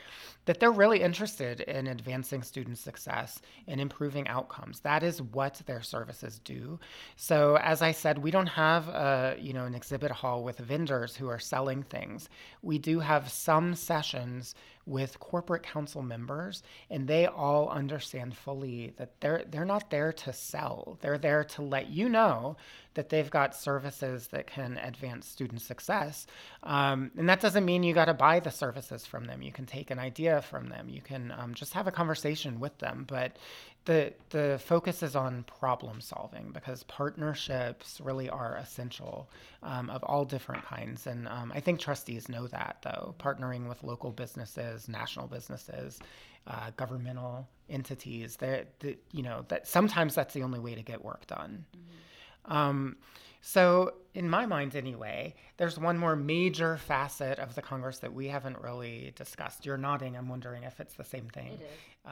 [0.46, 4.80] that they're really interested in advancing student success and improving outcomes.
[4.80, 6.78] That is what their services do.
[7.16, 11.16] So, as I said, we don't have a, you know an exhibit hall with vendors
[11.16, 12.28] who are selling things.
[12.62, 14.54] We do have some sessions
[14.86, 20.32] with corporate council members and they all understand fully that they're they're not there to
[20.32, 20.98] sell.
[21.00, 22.56] They're there to let you know
[22.94, 26.26] that they've got services that can advance student success.
[26.62, 29.42] Um, and that doesn't mean you got to buy the services from them.
[29.42, 30.88] You can take an idea from them.
[30.88, 33.04] You can um, just have a conversation with them.
[33.06, 33.36] But
[33.84, 39.28] the the focus is on problem solving because partnerships really are essential
[39.62, 41.06] um, of all different kinds.
[41.06, 43.14] And um, i think trustees know that though.
[43.18, 46.00] Partnering with local businesses national businesses
[46.46, 48.68] uh, governmental entities that
[49.12, 51.64] you know that sometimes that's the only way to get work done.
[51.76, 52.52] Mm-hmm.
[52.52, 52.96] um,
[53.40, 58.28] so in my mind anyway there's one more major facet of the congress that we
[58.28, 59.66] haven't really discussed.
[59.66, 60.16] You're nodding.
[60.16, 61.48] I'm wondering if it's the same thing.
[61.48, 62.10] It is.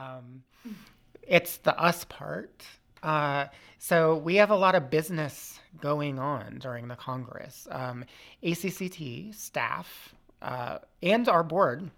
[1.27, 2.63] It's the us part.
[3.01, 3.47] Uh,
[3.79, 7.67] so we have a lot of business going on during the Congress.
[7.69, 8.05] Um,
[8.43, 11.91] ACCT staff uh, and our board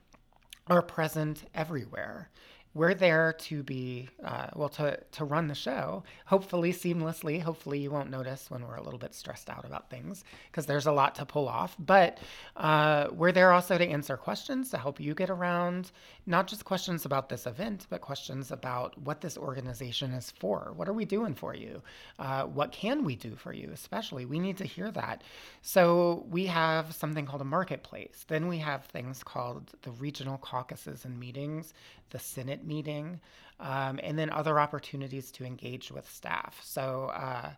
[0.68, 2.30] are present everywhere
[2.76, 7.42] we're there to be uh, well to to run the show hopefully seamlessly.
[7.42, 10.86] Hopefully you won't notice when we're a little bit stressed out about things because there's
[10.86, 11.76] a lot to pull off.
[11.80, 12.20] But
[12.58, 15.92] uh, we're there also to answer questions to help you get around
[16.26, 20.74] not just questions about this event but questions about what this organization is for.
[20.76, 21.82] What are we doing for you?
[22.20, 24.26] Uh, what can we do for you especially?
[24.26, 25.24] We need to hear that.
[25.62, 28.26] So we have something called a marketplace.
[28.28, 31.74] Then we have things called the regional caucuses and meetings
[32.10, 33.20] the Senate meeting,
[33.60, 36.60] um, and then other opportunities to engage with staff.
[36.64, 37.52] So, uh,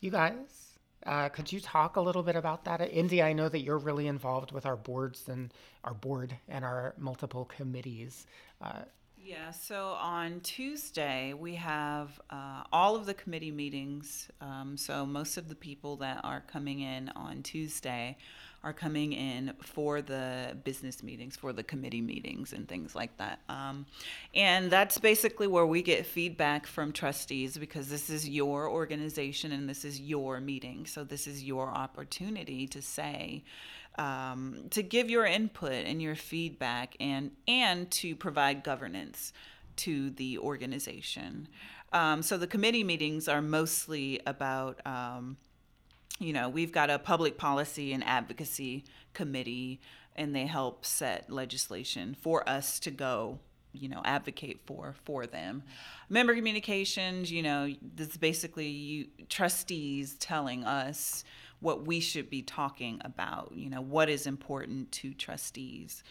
[0.00, 2.80] you guys, uh, could you talk a little bit about that?
[2.80, 5.52] Indy, I know that you're really involved with our boards and
[5.84, 8.26] our board and our multiple committees.
[8.60, 8.82] Uh,
[9.26, 14.28] yeah, so on Tuesday, we have uh, all of the committee meetings.
[14.40, 18.18] Um, so most of the people that are coming in on Tuesday
[18.66, 23.38] are coming in for the business meetings, for the committee meetings, and things like that.
[23.48, 23.86] Um,
[24.34, 29.68] and that's basically where we get feedback from trustees because this is your organization and
[29.68, 30.84] this is your meeting.
[30.84, 33.44] So this is your opportunity to say,
[33.98, 39.32] um, to give your input and your feedback and and to provide governance
[39.76, 41.46] to the organization.
[41.92, 45.36] Um, so the committee meetings are mostly about um,
[46.18, 49.80] you know, we've got a public policy and advocacy committee,
[50.14, 53.38] and they help set legislation for us to go,
[53.72, 55.62] you know, advocate for for them.
[56.08, 61.24] Member communications, you know, this is basically you trustees telling us
[61.60, 63.52] what we should be talking about.
[63.54, 66.02] You know, what is important to trustees.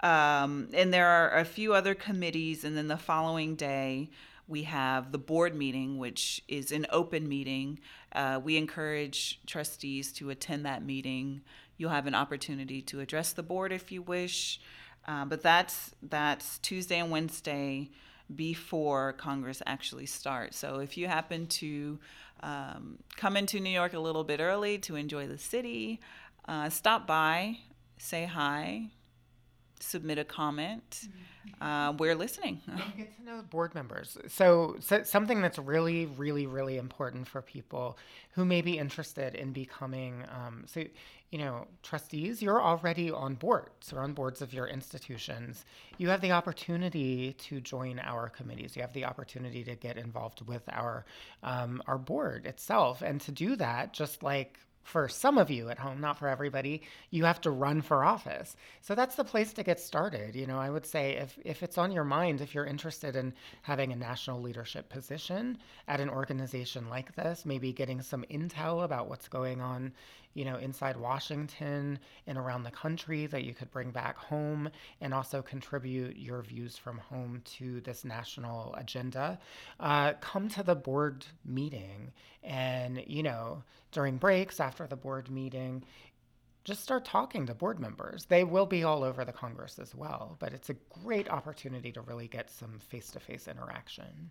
[0.00, 4.10] Um, and there are a few other committees, and then the following day
[4.48, 7.78] we have the board meeting, which is an open meeting.
[8.12, 11.42] Uh, we encourage trustees to attend that meeting.
[11.76, 14.60] You'll have an opportunity to address the board if you wish.
[15.06, 17.90] Uh, but that's that's Tuesday and Wednesday
[18.34, 20.58] before Congress actually starts.
[20.58, 21.98] So if you happen to
[22.42, 26.00] um, come into New York a little bit early to enjoy the city,
[26.46, 27.58] uh, stop by,
[27.98, 28.90] say hi,
[29.80, 31.08] submit a comment.
[31.60, 32.60] Uh, we're listening.
[32.96, 34.18] Get to know board members.
[34.28, 37.98] So, so, something that's really, really, really important for people
[38.32, 40.84] who may be interested in becoming, um, so
[41.30, 42.40] you know, trustees.
[42.40, 45.64] You're already on boards or on boards of your institutions.
[45.98, 48.74] You have the opportunity to join our committees.
[48.76, 51.04] You have the opportunity to get involved with our
[51.42, 54.58] um, our board itself, and to do that, just like
[54.88, 56.80] for some of you at home, not for everybody,
[57.10, 58.56] you have to run for office.
[58.80, 60.34] So that's the place to get started.
[60.34, 63.34] You know, I would say if, if it's on your mind, if you're interested in
[63.60, 65.58] having a national leadership position
[65.88, 69.92] at an organization like this, maybe getting some intel about what's going on
[70.38, 74.70] you know, inside Washington and around the country that you could bring back home
[75.00, 79.36] and also contribute your views from home to this national agenda,
[79.80, 82.12] uh, come to the board meeting
[82.44, 85.82] and, you know, during breaks after the board meeting,
[86.62, 88.26] just start talking to board members.
[88.26, 92.00] They will be all over the Congress as well, but it's a great opportunity to
[92.02, 94.30] really get some face to face interaction.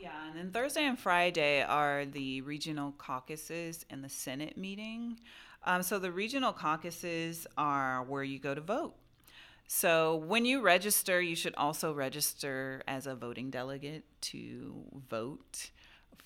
[0.00, 5.18] Yeah, and then Thursday and Friday are the regional caucuses and the Senate meeting.
[5.64, 8.94] Um, so the regional caucuses are where you go to vote.
[9.66, 15.70] So when you register, you should also register as a voting delegate to vote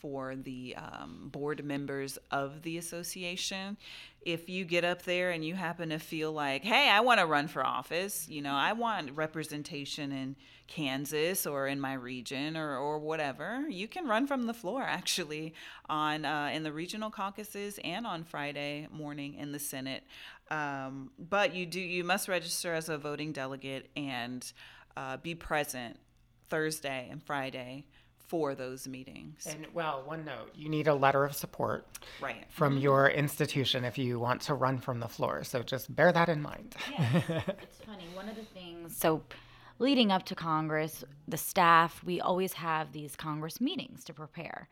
[0.00, 3.76] for the um, board members of the association.
[4.22, 7.26] If you get up there and you happen to feel like, hey, I want to
[7.26, 10.36] run for office, you know, I want representation in
[10.66, 15.54] Kansas or in my region or, or whatever, you can run from the floor actually
[15.88, 20.04] on uh, in the regional caucuses and on Friday morning in the Senate.
[20.50, 24.50] Um, but you do you must register as a voting delegate and
[24.96, 25.98] uh, be present
[26.48, 27.86] Thursday and Friday
[28.30, 29.44] for those meetings.
[29.44, 31.84] And well, one note, you need a letter of support
[32.22, 32.44] right.
[32.48, 35.42] from your institution if you want to run from the floor.
[35.42, 36.76] So just bear that in mind.
[36.96, 37.24] Yes.
[37.28, 38.04] it's funny.
[38.14, 39.24] One of the things, so
[39.80, 44.68] leading up to Congress, the staff, we always have these Congress meetings to prepare.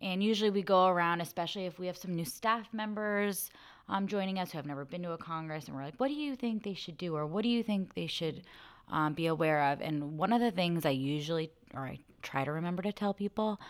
[0.00, 3.50] And usually we go around, especially if we have some new staff members
[3.88, 6.14] um, joining us who have never been to a Congress, and we're like, what do
[6.14, 7.14] you think they should do?
[7.14, 8.42] Or what do you think they should
[8.90, 9.80] um, be aware of?
[9.80, 13.60] And one of the things I usually, or I try to remember to tell people.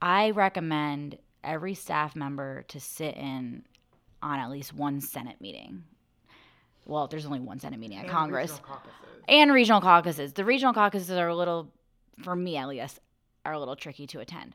[0.00, 3.64] I recommend every staff member to sit in
[4.22, 5.84] on at least one Senate meeting.
[6.84, 8.80] Well, there's only one Senate meeting at And Congress regional
[9.28, 10.32] and regional caucuses.
[10.32, 11.72] The regional caucuses are a little,
[12.22, 13.00] for me at least,
[13.44, 14.54] are a little tricky to attend.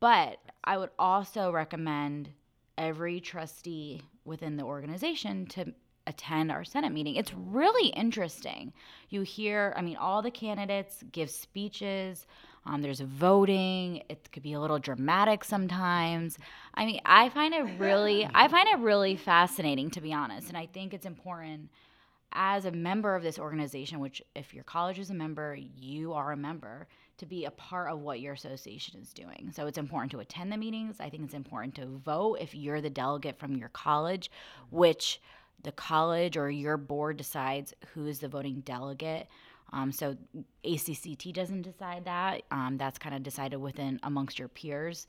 [0.00, 2.30] But I would also recommend
[2.78, 5.72] every trustee within the organization to
[6.06, 7.16] attend our Senate meeting.
[7.16, 8.72] It's really interesting.
[9.08, 12.26] You hear, I mean, all the candidates give speeches.
[12.64, 14.02] Um, there's voting.
[14.08, 16.38] It could be a little dramatic sometimes.
[16.74, 20.56] I mean, I find it really, I find it really fascinating to be honest, and
[20.56, 21.70] I think it's important
[22.32, 24.00] as a member of this organization.
[24.00, 26.88] Which, if your college is a member, you are a member
[27.18, 29.50] to be a part of what your association is doing.
[29.54, 30.96] So it's important to attend the meetings.
[31.00, 34.30] I think it's important to vote if you're the delegate from your college,
[34.70, 35.20] which
[35.62, 39.26] the college or your board decides who is the voting delegate.
[39.72, 40.16] Um, so
[40.64, 42.42] ACCT doesn't decide that.
[42.50, 45.06] Um, that's kind of decided within amongst your peers.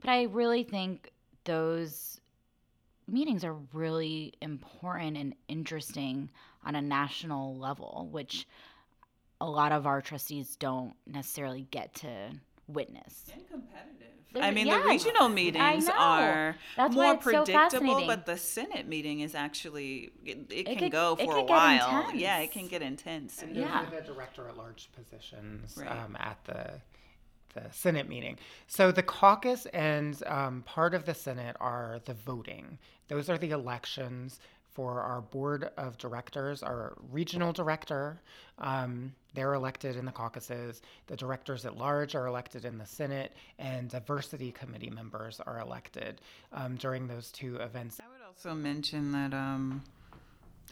[0.00, 1.10] But I really think
[1.44, 2.20] those
[3.08, 6.30] meetings are really important and interesting
[6.64, 8.46] on a national level, which
[9.40, 12.08] a lot of our trustees don't necessarily get to
[12.68, 13.24] witness.
[13.32, 13.92] And competitive.
[14.32, 18.36] They're- I mean, yes, the regional meetings are That's more it's so predictable, but the
[18.36, 22.14] Senate meeting is actually it, it can could- go for could a get while.
[22.14, 23.42] Yeah, it can get intense.
[23.42, 23.86] And Yeah.
[23.88, 25.90] the director at large positions Right.
[25.90, 26.80] um, at the
[27.54, 28.36] the Senate meeting.
[28.66, 32.78] So the caucus and um, part of the Senate are the voting.
[33.08, 34.38] Those are the elections
[34.76, 38.20] for our board of directors, our regional director.
[38.58, 40.82] Um, they're elected in the caucuses.
[41.06, 46.20] The directors at large are elected in the Senate, and diversity committee members are elected
[46.52, 48.00] um, during those two events.
[48.00, 49.82] I would also mention that, um,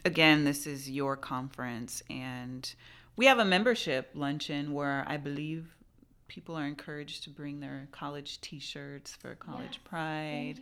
[0.05, 2.71] again, this is your conference, and
[3.15, 5.74] we have a membership luncheon where I believe
[6.27, 10.55] people are encouraged to bring their college T-shirts for College Pride.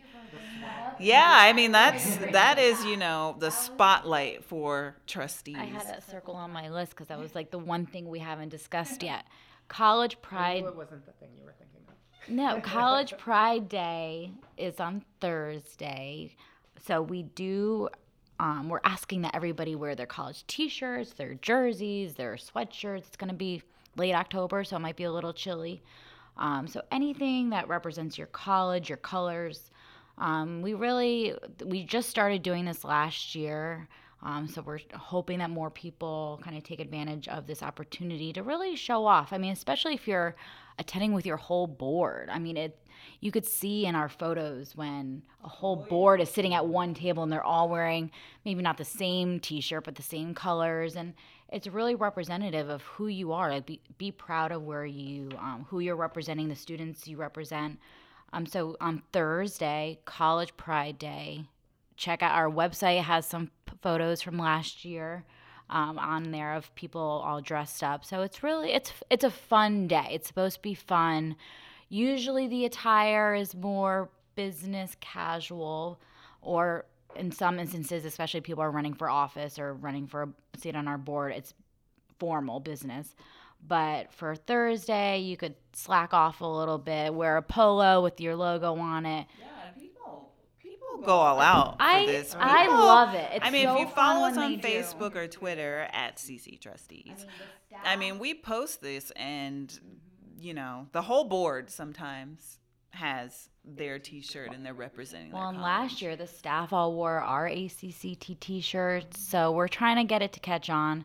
[0.98, 5.56] Yeah, I mean that's that is you know the spotlight for trustees.
[5.58, 8.18] I had a circle on my list because that was like the one thing we
[8.18, 9.24] haven't discussed yet.
[9.68, 10.64] College Pride.
[10.64, 12.28] it wasn't the thing you were thinking of.
[12.28, 16.34] No, College Pride Day is on Thursday.
[16.86, 17.88] So we do
[18.38, 23.06] Um, we're asking that everybody wear their college T-shirts, their jerseys, their sweatshirts.
[23.06, 23.62] It's going to be
[23.96, 25.82] late October, so it might be a little chilly.
[26.36, 29.70] Um, so anything that represents your college, your colors.
[30.18, 31.34] Um, we really
[31.64, 33.88] we just started doing this last year.
[34.22, 38.42] Um, so we're hoping that more people kind of take advantage of this opportunity to
[38.42, 39.32] really show off.
[39.32, 40.34] I mean, especially if you're
[40.78, 42.30] attending with your whole board.
[42.32, 42.78] I mean, it
[43.20, 47.22] you could see in our photos when a whole board is sitting at one table
[47.22, 48.10] and they're all wearing
[48.44, 51.14] maybe not the same t-shirt but the same colors and
[51.54, 55.66] it's really representative of who you are like be, be proud of where you um,
[55.68, 57.78] who you're representing the students you represent.
[58.32, 61.44] Um, so on thursday college pride day
[61.96, 65.24] check out our website it has some p- photos from last year
[65.70, 68.04] um, on there of people all dressed up.
[68.04, 70.08] So it's really it's it's a fun day.
[70.10, 71.36] It's supposed to be fun.
[71.88, 76.00] Usually the attire is more business casual
[76.42, 76.84] or
[77.16, 80.88] in some instances, especially people are running for office or running for a seat on
[80.88, 81.54] our board, it's
[82.18, 83.14] formal business.
[83.66, 88.36] But for Thursday, you could slack off a little bit, wear a polo with your
[88.36, 89.26] logo on it.
[89.38, 89.46] Yeah,
[89.78, 92.36] people people go all out for I this.
[92.38, 93.28] I love it.
[93.34, 94.68] It's I mean, so if you follow us on they do.
[94.68, 97.26] Facebook or Twitter at CC Trustees,
[97.84, 99.78] I mean, we post this, and
[100.38, 102.58] you know, the whole board sometimes
[102.94, 105.32] has their T-shirt and they're representing.
[105.32, 109.96] Well, their and last year the staff all wore our ACCT t-shirts, so we're trying
[109.96, 111.04] to get it to catch on.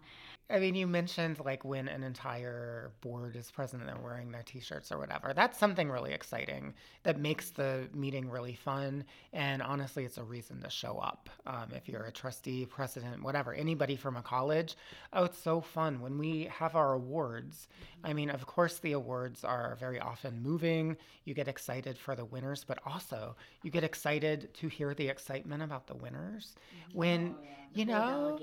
[0.52, 4.42] I mean, you mentioned like when an entire board is present and they're wearing their
[4.42, 5.32] t-shirts or whatever.
[5.36, 6.74] That's something really exciting
[7.04, 9.04] that makes the meeting really fun.
[9.32, 11.30] And honestly, it's a reason to show up.
[11.46, 14.76] Um, if you're a trustee, president, whatever, anybody from a college,
[15.14, 17.68] oh, it's so fun when we have our awards.
[18.04, 20.98] I mean, of course, the awards are very often moving.
[21.26, 25.62] You get excited for the winners, but also you get excited to hear the excitement
[25.62, 26.56] about the winners
[26.94, 27.36] when
[27.76, 28.40] you know.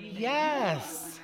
[0.00, 1.18] Yes.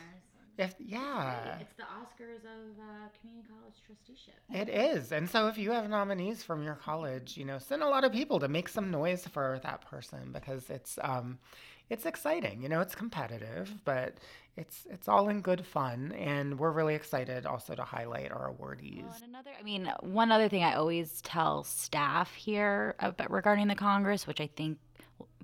[0.58, 4.34] If yeah, It's the Oscars of uh, community college trusteeship.
[4.52, 5.12] it is.
[5.12, 8.10] And so if you have nominees from your college, you know, send a lot of
[8.10, 11.38] people to make some noise for that person because it's um
[11.90, 12.60] it's exciting.
[12.60, 14.14] You know, it's competitive, but
[14.56, 19.04] it's it's all in good fun and we're really excited also to highlight our awardees.
[19.04, 23.68] Well, and another, I mean, one other thing I always tell staff here about, regarding
[23.68, 24.78] the Congress, which I think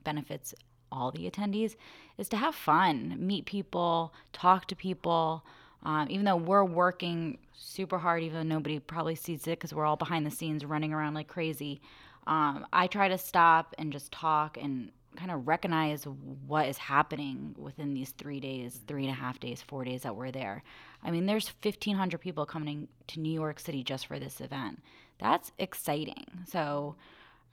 [0.03, 0.55] benefits
[0.95, 1.77] all the attendees,
[2.19, 5.45] is to have fun, meet people, talk to people.
[5.83, 9.85] Um, even though we're working super hard, even though nobody probably sees it because we're
[9.85, 11.81] all behind the scenes running around like crazy,
[12.27, 16.05] um, I try to stop and just talk and kind of recognize
[16.47, 20.17] what is happening within these three days, three and a half days, four days that
[20.17, 20.63] we're there.
[21.03, 24.83] I mean, there's 1,500 people coming to New York City just for this event.
[25.19, 26.25] That's exciting.
[26.49, 26.97] So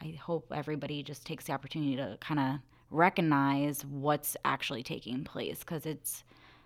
[0.02, 2.60] I hope everybody just takes the opportunity to kind of
[2.92, 6.24] recognize what's actually taking place because it's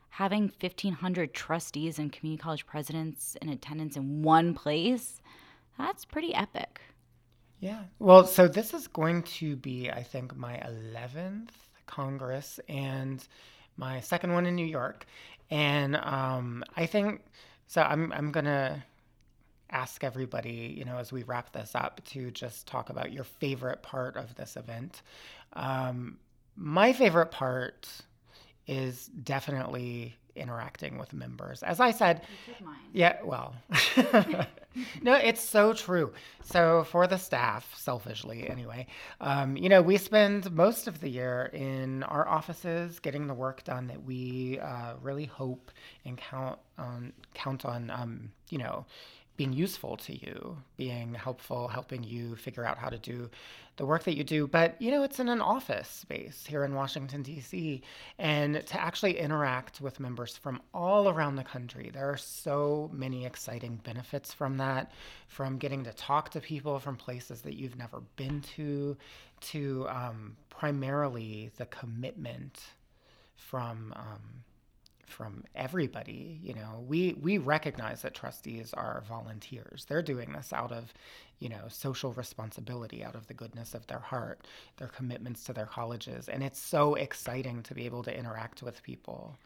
[0.09, 5.21] having 1,500 trustees and community college presidents in attendance in one place.
[5.77, 6.81] That's pretty epic.
[7.59, 7.83] Yeah.
[7.99, 11.49] Well, so this is going to be, I think, my 11th
[11.85, 13.25] Congress and
[13.77, 15.05] my second one in New York.
[15.49, 17.21] And um, I think,
[17.67, 18.83] so I'm, I'm to
[19.75, 23.81] ask everybody, you know, as we wrap this up, to just talk about your favorite
[23.83, 25.01] part of this event.
[25.53, 26.17] Um,
[26.55, 27.87] my favorite part
[28.67, 31.61] is definitely interacting with members.
[31.63, 32.21] As I said,
[32.93, 33.55] yeah, well,
[35.01, 36.13] no, it's so true.
[36.43, 38.87] So, for the staff, selfishly anyway,
[39.21, 43.63] um, you know, we spend most of the year in our offices getting the work
[43.63, 45.71] done that we uh, really hope
[46.05, 48.85] and count on, count on, um, you know,
[49.37, 53.29] being useful to you, being helpful, helping you figure out how to do
[53.77, 54.47] the work that you do.
[54.47, 57.81] But, you know, it's in an office space here in Washington, D.C.,
[58.17, 61.89] and to actually interact with members from all around the country.
[61.93, 64.91] There are so many exciting benefits from that,
[65.27, 68.95] from getting to talk to people from places that you've never been to,
[69.41, 72.61] to um, primarily the commitment
[73.35, 73.93] from.
[73.95, 74.43] Um,
[75.07, 76.83] from everybody you know.
[76.87, 79.85] We we recognize that trustees are volunteers.
[79.87, 80.93] They're doing this out of
[81.39, 84.47] you know social responsibility out of the goodness of their heart
[84.77, 86.29] their commitments to their colleges.
[86.29, 89.37] And it's so exciting to be able to interact with people.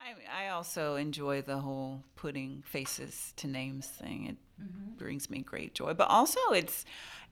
[0.00, 4.26] I, I also enjoy the whole putting faces to names thing.
[4.26, 4.94] It mm-hmm.
[4.96, 5.94] brings me great joy.
[5.94, 6.84] But also, it's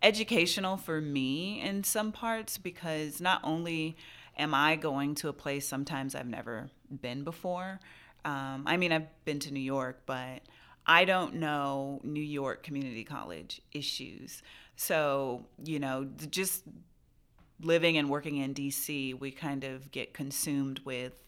[0.03, 3.97] educational for me in some parts because not only
[4.37, 7.81] am I going to a place sometimes I've never been before.
[8.25, 10.43] Um, I mean, I've been to New York, but
[10.87, 14.43] I don't know New York Community College issues.
[14.77, 16.65] So, you know, just
[17.61, 21.27] living and working in DC, we kind of get consumed with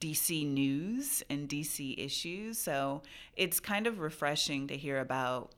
[0.00, 2.58] DC news and DC issues.
[2.58, 3.02] So
[3.36, 5.52] it's kind of refreshing to hear about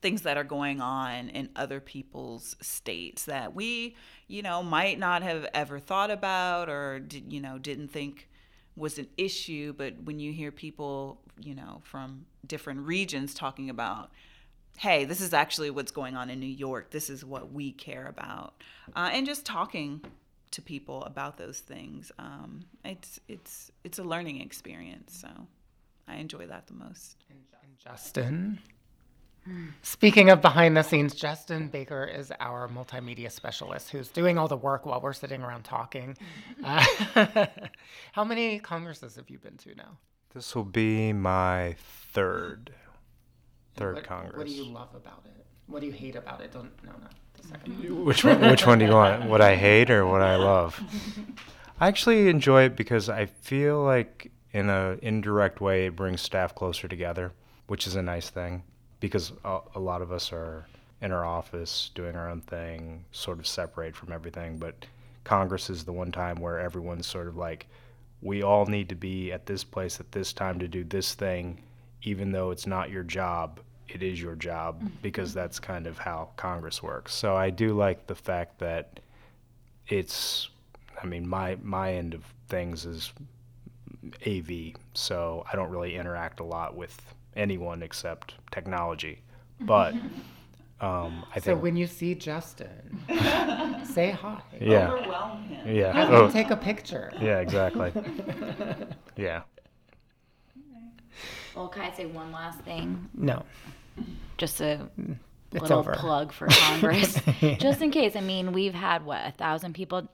[0.00, 5.22] things that are going on in other people's states that we, you know, might not
[5.22, 8.28] have ever thought about or, you know, didn't think
[8.76, 9.72] was an issue.
[9.72, 14.10] But when you hear people, you know, from different regions talking about,
[14.78, 18.06] hey, this is actually what's going on in New York, this is what we care
[18.06, 18.54] about,
[18.96, 20.00] uh, and just talking
[20.52, 25.18] to people about those things, um, it's it's it's a learning experience.
[25.18, 25.28] So
[26.06, 27.16] I enjoy that the most.
[27.30, 27.38] And
[27.78, 28.58] Justin.
[29.82, 34.56] Speaking of behind the scenes, Justin Baker is our multimedia specialist who's doing all the
[34.56, 36.16] work while we're sitting around talking.
[36.62, 36.84] Uh,
[38.12, 39.98] how many congresses have you been to now?
[40.32, 41.74] This will be my
[42.12, 42.72] third,
[43.74, 44.36] third what, Congress.
[44.36, 45.44] What do you love about it?
[45.66, 46.52] What do you hate about it?
[46.52, 47.08] Don't no no.
[47.34, 48.04] The second.
[48.04, 49.28] Which one, which one do you want?
[49.28, 50.80] What I hate or what I love?
[51.80, 56.54] I actually enjoy it because I feel like in a indirect way it brings staff
[56.54, 57.32] closer together,
[57.66, 58.62] which is a nice thing
[59.02, 60.64] because a, a lot of us are
[61.02, 64.56] in our office doing our own thing, sort of separate from everything.
[64.56, 64.86] But
[65.24, 67.66] Congress is the one time where everyone's sort of like,
[68.22, 71.60] we all need to be at this place at this time to do this thing,
[72.04, 73.58] even though it's not your job.
[73.88, 74.94] It is your job mm-hmm.
[75.02, 77.12] because that's kind of how Congress works.
[77.12, 79.00] So I do like the fact that
[79.88, 80.48] it's,
[81.02, 83.12] I mean, my my end of things is
[84.24, 86.96] AV, so I don't really interact a lot with
[87.36, 89.22] anyone except technology.
[89.60, 89.94] But
[90.80, 93.00] um, I So when you see Justin,
[93.84, 94.40] say hi.
[94.60, 95.76] yeah, Overwhelm him.
[95.76, 97.12] yeah, Have oh, him take a picture.
[97.20, 97.92] yeah, exactly,
[99.16, 99.42] yeah.
[101.54, 103.08] Well, can I say one last thing?
[103.14, 103.42] No,
[104.38, 104.88] Just a
[105.52, 105.92] it's little over.
[105.92, 107.20] plug for Congress,
[107.58, 108.16] just in case.
[108.16, 110.08] I mean, we've had what a thousand people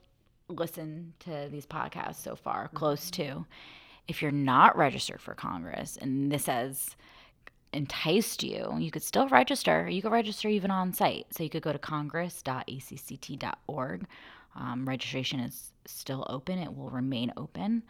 [0.49, 3.47] listen to these podcasts so far, close to.
[4.09, 6.97] If you're not registered for Congress, and this has
[7.73, 9.89] enticed you, you could still register.
[9.89, 11.27] You could register even on site.
[11.31, 14.07] So you could go to congress.acct.org.
[14.57, 16.59] Um, registration is still open.
[16.59, 17.83] It will remain open.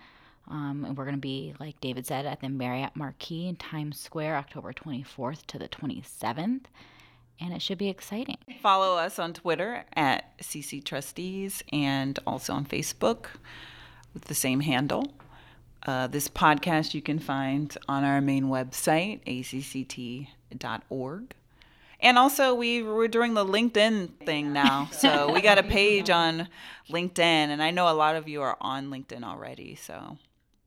[0.49, 4.01] Um, and we're going to be, like David said, at the Marriott Marquis in Times
[4.01, 6.63] Square, October 24th to the 27th.
[7.41, 8.39] And it should be exciting.
[8.61, 13.27] Follow us on Twitter at CC Trustees and also on Facebook
[14.13, 15.13] with the same handle.
[15.89, 21.35] Uh, this podcast you can find on our main website, acct.org.
[22.01, 24.91] And also, we, we're doing the LinkedIn thing now.
[24.93, 26.49] So we got a page on
[26.91, 29.77] LinkedIn, and I know a lot of you are on LinkedIn already.
[29.77, 30.19] So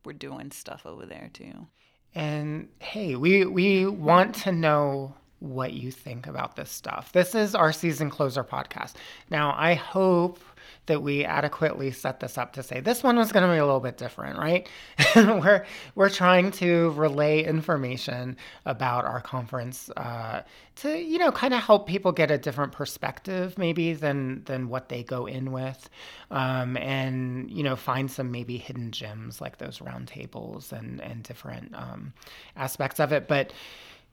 [0.04, 1.68] we're doing stuff over there too.
[2.16, 7.12] And hey, we we want to know what you think about this stuff.
[7.12, 8.94] This is our season closer podcast.
[9.30, 10.40] Now, I hope
[10.86, 13.66] that we adequately set this up to say this one was going to be a
[13.66, 14.68] little bit different, right?
[15.16, 15.66] we're
[15.96, 20.42] we're trying to relay information about our conference uh,
[20.78, 24.90] to you know kind of help people get a different perspective maybe than than what
[24.90, 25.90] they go in with,
[26.30, 31.74] um, and you know find some maybe hidden gems like those roundtables and and different
[31.76, 32.14] um,
[32.56, 33.54] aspects of it, but.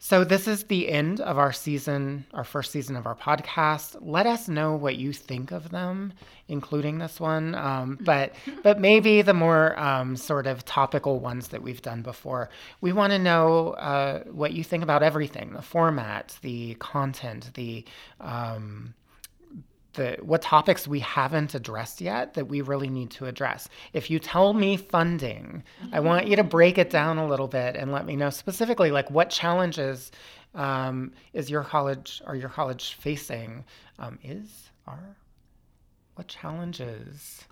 [0.01, 3.96] So this is the end of our season, our first season of our podcast.
[4.01, 6.12] Let us know what you think of them,
[6.46, 7.57] including this one.
[7.57, 8.32] Um, but
[8.62, 12.49] but maybe the more um, sort of topical ones that we've done before.
[12.80, 17.84] We want to know uh, what you think about everything: the format, the content, the
[18.20, 18.94] um,
[19.95, 23.68] the what topics we haven't addressed yet that we really need to address.
[23.93, 27.76] If you tell me funding, I want you to break it down a little bit
[27.76, 30.11] and let me know specifically like what challenges
[30.55, 33.64] um, is your college or your college facing?
[33.99, 35.16] Um, is are
[36.14, 37.45] what challenges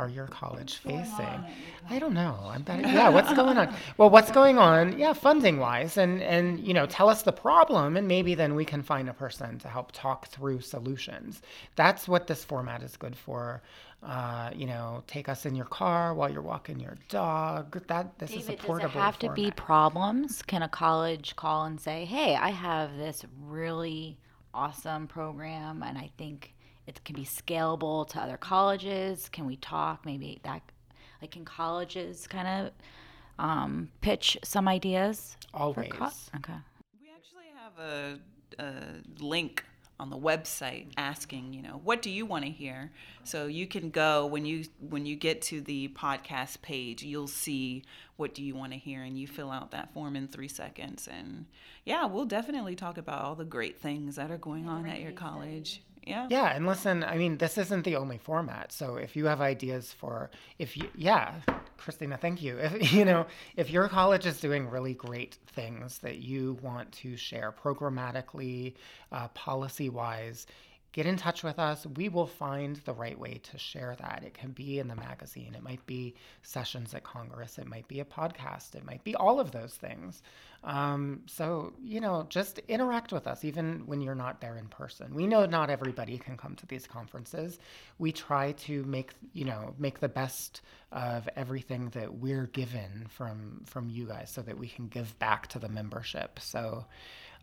[0.00, 1.44] are your college facing?
[1.88, 2.38] I don't know.
[2.52, 3.74] I'm bet- yeah, what's going on?
[3.98, 4.98] Well, what's going on?
[4.98, 8.64] Yeah, funding wise, and and you know, tell us the problem, and maybe then we
[8.64, 11.42] can find a person to help talk through solutions.
[11.76, 13.62] That's what this format is good for.
[14.02, 17.86] Uh, you know, take us in your car while you're walking your dog.
[17.88, 19.00] That this is a David, does portable.
[19.00, 20.40] it have to be problems?
[20.42, 24.16] Can a college call and say, "Hey, I have this really
[24.54, 26.54] awesome program, and I think
[26.86, 29.28] it can be scalable to other colleges.
[29.28, 30.04] Can we talk?
[30.04, 30.62] Maybe that,
[31.20, 32.72] like, can colleges kind of
[33.38, 35.36] um, pitch some ideas?
[35.54, 35.92] Always.
[35.92, 36.06] co-
[36.36, 36.58] okay.
[37.00, 38.18] We actually have a,
[38.62, 39.64] a link
[40.00, 42.90] on the website asking, you know, what do you want to hear?
[43.22, 47.84] So you can go when you when you get to the podcast page, you'll see
[48.16, 51.06] what do you want to hear, and you fill out that form in three seconds.
[51.06, 51.44] And
[51.84, 55.12] yeah, we'll definitely talk about all the great things that are going on at your
[55.12, 55.82] college.
[56.10, 56.26] Yeah.
[56.28, 58.72] Yeah, and listen, I mean, this isn't the only format.
[58.72, 61.34] So if you have ideas for, if you, yeah,
[61.76, 62.58] Christina, thank you.
[62.58, 67.16] If you know, if your college is doing really great things that you want to
[67.16, 68.74] share programmatically,
[69.12, 70.46] uh, policy wise,
[70.92, 71.86] get in touch with us.
[71.96, 74.22] We will find the right way to share that.
[74.24, 78.00] It can be in the magazine, it might be sessions at Congress, it might be
[78.00, 80.22] a podcast, it might be all of those things.
[80.62, 85.14] Um, so, you know, just interact with us, even when you're not there in person.
[85.14, 87.58] We know not everybody can come to these conferences.
[87.98, 90.60] We try to make, you know, make the best
[90.92, 95.46] of everything that we're given from from you guys so that we can give back
[95.48, 96.40] to the membership.
[96.40, 96.84] So,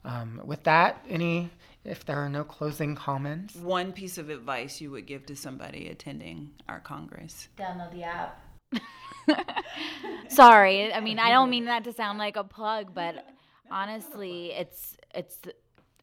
[0.03, 1.49] um, with that, any,
[1.87, 5.87] if there are no closing comments, One piece of advice you would give to somebody
[5.89, 7.47] attending our Congress.
[7.57, 8.41] Download the app.
[10.29, 13.25] Sorry, I mean I don't mean that to sound like a plug, but
[13.71, 15.39] honestly, it's it's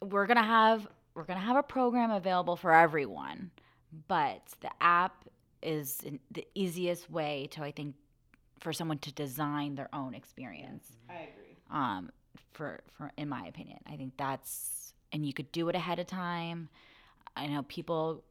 [0.01, 3.51] we're gonna have we're gonna have a program available for everyone,
[4.09, 5.24] but the app
[5.62, 7.95] is in- the easiest way to I think
[8.61, 10.87] for someone to design their own experience.
[11.09, 11.57] I agree.
[11.70, 12.11] um,
[12.53, 13.78] for for in my opinion.
[13.87, 16.68] I think that's and you could do it ahead of time.
[17.36, 18.24] I know people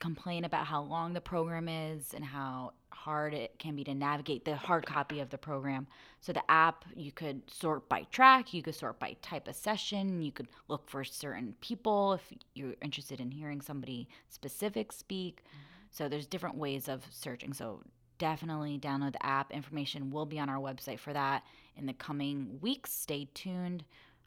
[0.00, 4.46] complain about how long the program is and how hard it can be to navigate
[4.46, 5.86] the hard copy of the program.
[6.20, 10.22] So the app you could sort by track, you could sort by type of session,
[10.22, 12.22] you could look for certain people if
[12.54, 15.44] you're interested in hearing somebody specific speak.
[15.90, 17.52] So there's different ways of searching.
[17.52, 17.82] So
[18.16, 19.52] definitely download the app.
[19.52, 21.42] Information will be on our website for that
[21.76, 22.92] in the coming weeks.
[22.92, 23.84] Stay tuned.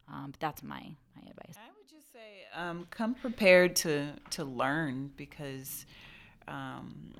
[0.08, 1.56] Um, but that's my my advice.
[1.56, 5.86] I would just say, um, come prepared to to learn because
[6.48, 7.12] um,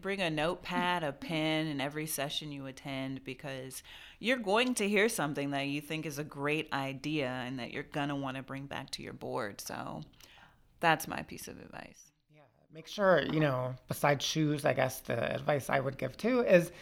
[0.00, 3.82] bring a notepad, a pen, in every session you attend because
[4.18, 7.82] you're going to hear something that you think is a great idea and that you're
[7.82, 9.60] gonna want to bring back to your board.
[9.60, 10.02] So
[10.80, 12.12] that's my piece of advice.
[12.34, 12.42] Yeah,
[12.72, 16.72] make sure, you know, besides shoes, I guess the advice I would give too is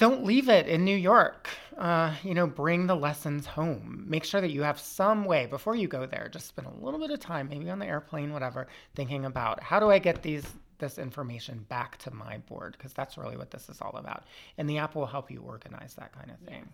[0.00, 1.50] don't leave it in New York.
[1.76, 4.04] Uh, you know, bring the lessons home.
[4.08, 6.30] Make sure that you have some way before you go there.
[6.32, 9.78] Just spend a little bit of time, maybe on the airplane, whatever, thinking about how
[9.78, 10.46] do I get these
[10.78, 14.24] this information back to my board because that's really what this is all about.
[14.56, 16.66] And the app will help you organize that kind of thing.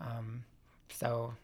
[0.00, 0.42] Um,
[0.88, 1.34] so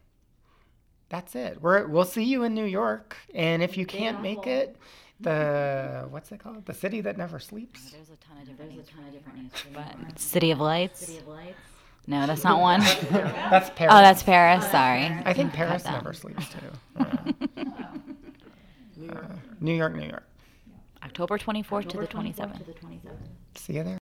[1.11, 1.62] that's it.
[1.62, 4.76] We're we'll see you in New York, and if you can't make it,
[5.20, 6.64] the what's it called?
[6.66, 7.90] The city that never sleeps.
[7.90, 8.74] There's a ton of different.
[8.74, 9.52] There's a ton of different names.
[9.74, 11.00] But City of Lights.
[11.00, 11.56] City of Lights.
[12.06, 12.80] No, that's not one.
[13.10, 13.92] That's Paris.
[13.94, 14.66] Oh, that's Paris.
[14.70, 15.04] Sorry.
[15.26, 15.92] I think Paris that.
[15.92, 17.04] never sleeps too.
[19.10, 19.26] Uh, uh,
[19.60, 20.24] New York, New York.
[21.02, 22.60] October 24th to the 27th.
[23.54, 23.96] See you there.